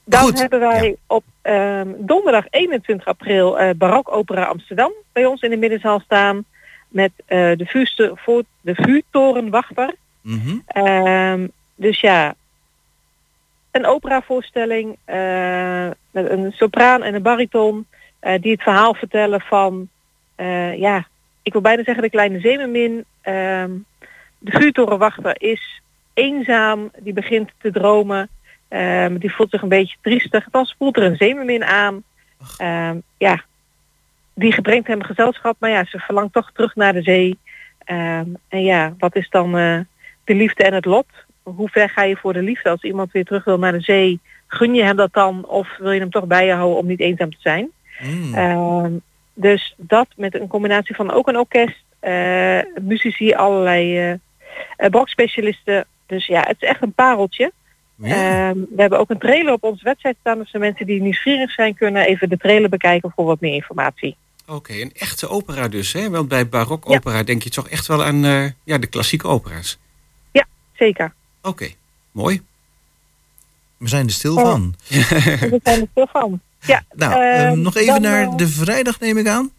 [0.04, 5.50] Dan hebben wij op ehm, donderdag 21 april eh Barok Opera Amsterdam bij ons in
[5.50, 6.46] de middenzaal staan.
[6.88, 9.96] Met eh, de, vuurste, voor, de vuurtorenwachter.
[10.22, 10.58] Mhm.
[10.68, 12.36] Ehm, dus ja,
[13.78, 17.88] een operavoorstelling eh, met een sopraan en een bariton
[18.20, 19.90] eh, die het verhaal vertellen van,
[20.36, 21.08] eh, ja,
[21.42, 23.06] ik wil bijna zeggen de kleine zeemermin.
[23.22, 23.72] Ehm,
[24.38, 25.82] de vuurtorenwachter is
[26.14, 28.30] eenzaam, die begint te dromen,
[28.68, 30.48] Ehm, die voelt zich een beetje triestig.
[30.52, 32.04] Dan spoelt er een zeemermin aan.
[32.58, 33.44] Ehm, ja,
[34.34, 37.38] die brengt hem gezelschap, maar ja, ze verlangt toch terug naar de zee.
[37.86, 39.80] En ja, wat is dan eh,
[40.24, 41.08] de liefde en het lot?
[41.56, 42.70] Hoe ver ga je voor de liefde?
[42.70, 45.46] Als iemand weer terug wil naar de zee, gun je hem dat dan?
[45.46, 47.70] Of wil je hem toch bij je houden om niet eenzaam te zijn?
[48.34, 48.92] Ehm,
[49.34, 54.20] dus dat met een combinatie van ook een orkest, eh muzici, allerlei
[54.90, 55.86] bakspecialisten.
[56.06, 57.52] Dus ja, het is echt een pareltje.
[58.02, 60.38] Ehm, we hebben ook een trailer op onze website staan.
[60.38, 64.16] Dus de mensen die nieuwsgierig zijn kunnen even de trailer bekijken voor wat meer informatie.
[64.48, 66.10] Oké, een echte opera dus, hè?
[66.10, 68.22] Want bij barokopera denk je toch echt wel aan
[68.64, 69.80] ja, de klassieke opera's.
[70.78, 71.14] Zeker.
[71.48, 71.68] Oké,
[72.12, 72.42] mooi.
[73.78, 74.42] We zijn er stil Oh.
[74.42, 74.74] van.
[75.54, 76.40] We zijn er stil van.
[76.60, 79.50] Ja, Nou, ehm, eh, nog even dan, naar eh, de vrijdag neem ik aan.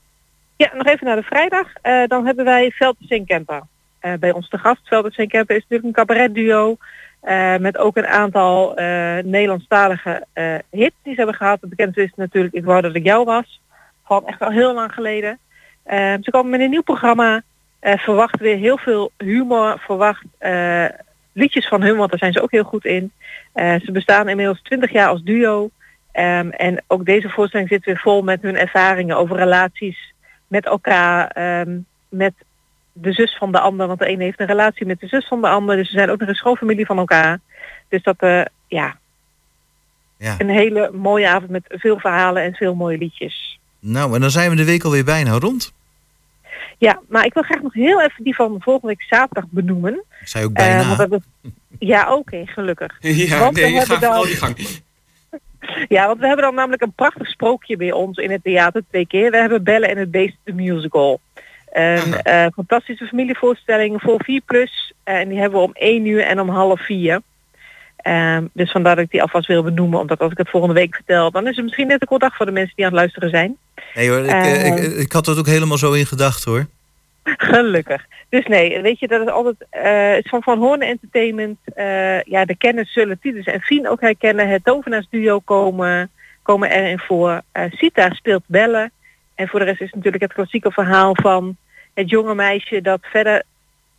[0.56, 1.66] Ja, nog even naar de vrijdag.
[1.82, 3.62] Eh, dan hebben wij Velders en Kemper.
[3.98, 4.80] Eh, bij ons te gast.
[4.84, 6.76] Velders en Kemper is natuurlijk een cabaretduo.
[7.20, 11.60] eh met ook een aantal eh Nederlandstalige eh, hits die ze hebben gehad.
[11.60, 13.60] Het bekendste is natuurlijk Ik wou dat ik jou was.
[14.04, 15.38] Van echt al heel lang geleden.
[15.82, 17.42] Eh, ze komen met een nieuw programma.
[17.78, 19.78] Eh, verwacht weer heel veel humor.
[19.78, 20.84] Verwacht eh,
[21.38, 23.12] liedjes van hun, want daar zijn ze ook heel goed in.
[23.52, 25.70] Eh, ze bestaan inmiddels 20 jaar als duo.
[26.12, 30.14] Ehm, en ook deze voorstelling zit weer vol met hun ervaringen over relaties
[30.46, 31.78] met elkaar, ehm,
[32.08, 32.32] met
[32.92, 33.86] de zus van de ander.
[33.86, 35.76] Want de ene heeft een relatie met de zus van de ander.
[35.76, 37.38] Dus ze zijn ook nog een schoolfamilie van elkaar.
[37.88, 38.96] Dus dat, eh, ja,
[40.18, 40.34] Ja.
[40.38, 43.58] een hele mooie avond met veel verhalen en veel mooie liedjes.
[43.80, 45.72] Nou, en dan zijn we de week alweer bijna rond.
[46.78, 49.92] Ja, maar ik wil graag nog heel even die van volgende week zaterdag benoemen.
[50.20, 51.16] Ik zei ook Eh, bijna.
[51.16, 52.96] is- ja, oké, gelukkig.
[53.00, 54.56] Ja, Want we nee, hebben dan- vooral die gang.
[55.88, 59.06] Ja, want we hebben dan namelijk een prachtig sprookje bij ons in het theater twee
[59.06, 59.30] keer.
[59.30, 61.20] We hebben Bellen en het Beest de musical.
[61.72, 64.92] Een eh, fantastische familievoorstelling voor 4 plus.
[65.04, 67.20] Eh, en die hebben we om 1 uur en om half 4.
[67.96, 70.00] Ehm, dus vandaar dat ik die alvast wil benoemen.
[70.00, 72.36] Omdat als ik het volgende week vertel, dan is het misschien net een kort dag
[72.36, 73.56] voor de mensen die aan het luisteren zijn.
[73.94, 76.66] Nee hoor, ik, eh, ik, ik had dat ook helemaal zo in gedachten hoor.
[77.24, 78.06] Gelukkig.
[78.28, 79.56] Dus nee, weet je, dat is altijd
[80.24, 81.58] is van Van Hoorn Entertainment.
[81.74, 84.48] eh, ja, de kenners zullen Titus en Fien ook herkennen.
[84.48, 86.10] Het tovenaarsduo komen,
[86.42, 87.40] komen erin voor.
[87.70, 88.92] Sita speelt bellen.
[89.34, 91.56] En voor de rest is het natuurlijk het klassieke verhaal van
[91.94, 93.42] het jonge meisje dat verder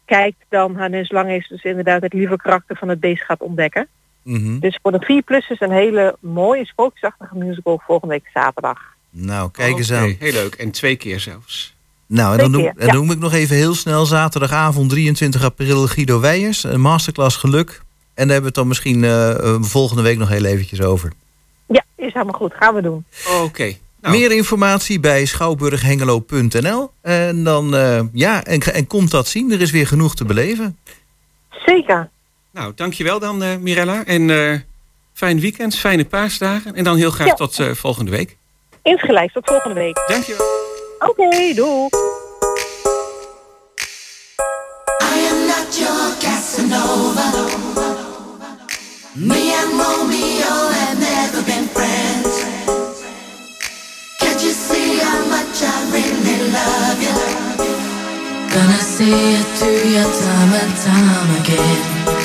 [0.06, 1.48] kijkt dan haar neus lang is.
[1.48, 3.88] Dus inderdaad het lieve karakter van het beest gaat ontdekken.
[4.24, 4.60] Mhm.
[4.60, 8.98] Dus voor de 4 plus is een hele mooie sprookjesachtige musical volgende week zaterdag.
[9.12, 10.16] Nou, kijk eens Oké, aan.
[10.20, 10.56] Heel leuk.
[10.56, 11.74] En twee keer zelfs.
[12.08, 16.20] Nou, en dan, noem, en noem ik nog even heel snel zaterdagavond 23 april Guido
[16.20, 17.70] Weijers, een masterclass geluk.
[18.14, 21.12] En daar hebben we het dan misschien eh, eh, volgende week nog heel eventjes over.
[21.68, 22.54] Ja, is helemaal goed.
[22.54, 23.06] Gaan we doen.
[23.44, 23.74] Oké.
[24.02, 26.92] Nou, Meer informatie bij schouwburghengelo.nl.
[27.02, 29.52] En dan, eh, ja, en, en komt dat zien.
[29.52, 30.78] Er is weer genoeg te beleven.
[31.66, 32.10] Zeker.
[32.52, 34.06] nou, dankjewel dan eh, Mirella.
[34.06, 34.60] En eh,
[35.14, 36.76] fijn weekend, fijne paasdagen.
[36.76, 37.34] En dan heel graag Ja.
[37.34, 38.38] tot eh, volgende week.
[38.84, 39.34] Insgelijks.
[39.34, 40.04] Tot volgende week.
[40.08, 40.46] Dankjewel.
[41.00, 41.88] Oké, doei.
[45.02, 47.30] I am not your Casanova.
[49.14, 52.44] Me and Romeo have never been friends.
[54.20, 57.16] Can't you see how much I really love you?
[58.54, 62.19] Gonna see it through your time and time again.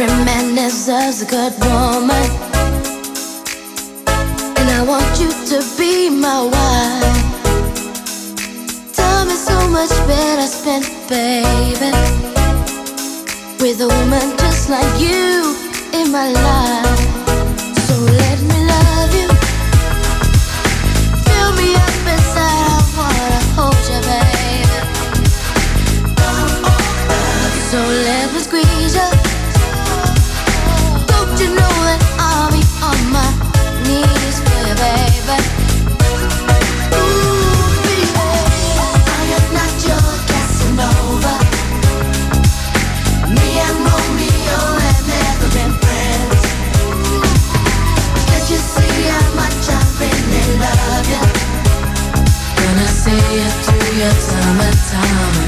[0.00, 2.30] Every man deserves a good woman.
[4.56, 7.18] And I want you to be my wife.
[8.94, 11.90] Time is so much better spent, baby.
[13.58, 15.56] With a woman just like you
[15.92, 17.07] in my life.
[54.48, 55.47] Your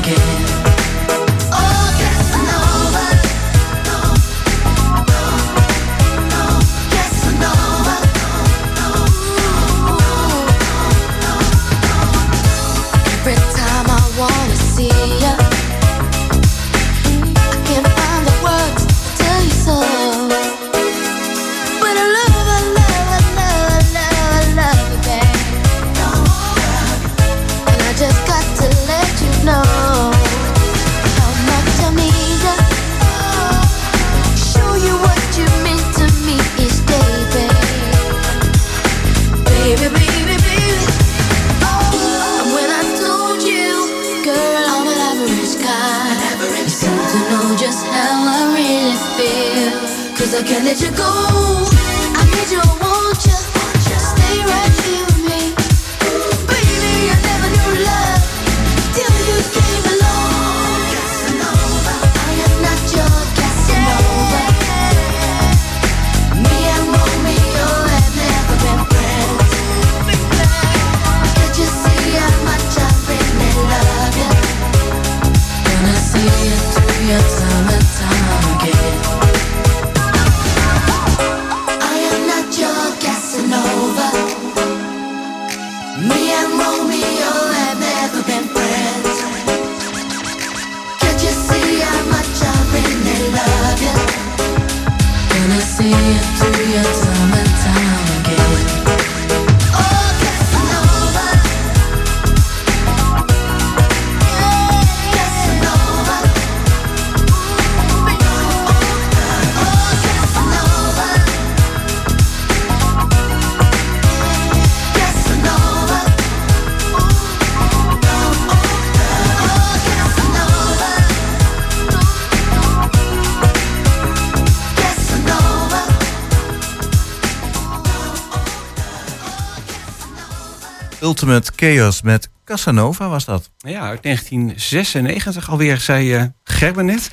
[131.11, 133.51] Ultimate Chaos met Casanova was dat.
[133.59, 137.11] Ja, uit 1996 alweer, zei eh Gerben net.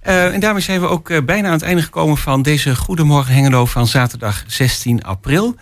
[0.00, 3.34] Eh, en daarmee zijn we ook eh, bijna aan het einde gekomen van deze Goedemorgen
[3.34, 5.56] Hengelo van zaterdag 16 april.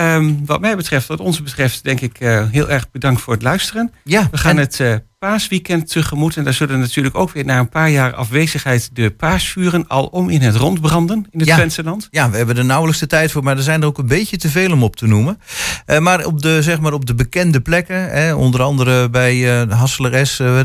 [0.00, 3.42] Ehm, wat mij betreft, wat ons betreft, denk ik eh, heel erg bedankt voor het
[3.42, 3.92] luisteren.
[4.04, 6.36] Ja, we gaan en- het eh, paasweekend tegemoet.
[6.36, 10.28] En daar zullen natuurlijk ook weer na een paar jaar afwezigheid de paasvuren al om
[10.28, 11.54] in het rond branden in het Ja.
[11.54, 12.08] Twentse land.
[12.10, 14.36] Ja, we hebben er nauwelijks de tijd voor, maar er zijn er ook een beetje
[14.36, 15.40] te veel om op te noemen.
[15.86, 19.44] Eh, maar, op de, zeg maar op de bekende plekken, hè, onder andere bij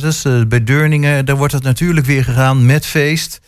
[0.04, 3.40] is, eh, bij Deurningen, daar wordt het natuurlijk weer gegaan met feest.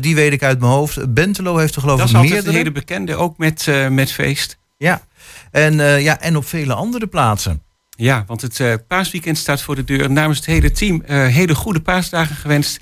[0.00, 1.14] Die weet ik uit mijn hoofd.
[1.14, 4.60] Bentelo heeft er geloof Dat is ik altijd een hele bekende, ook met, met feest.
[4.76, 5.02] Ja.
[5.50, 7.62] En, eh, ja, en op vele andere plaatsen.
[7.88, 10.10] Ja, want het eh, paasweekend staat voor de deur.
[10.10, 12.80] Namens het hele team eh, hele goede paasdagen gewenst.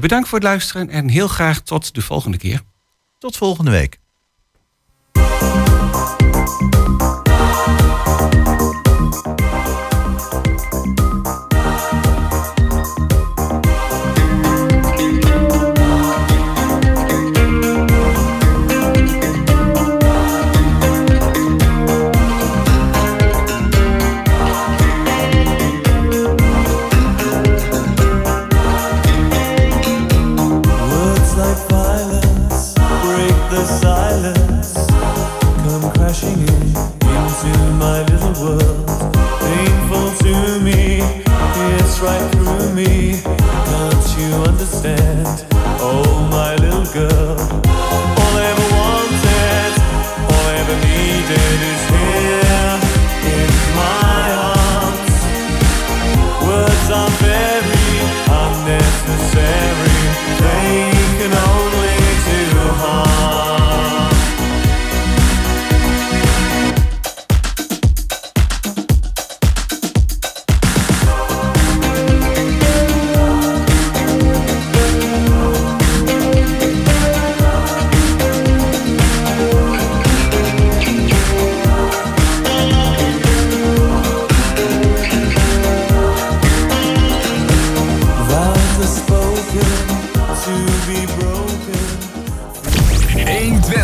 [0.00, 2.60] Bedankt voor het luisteren en heel graag tot de volgende keer.
[3.18, 3.99] Tot volgende week.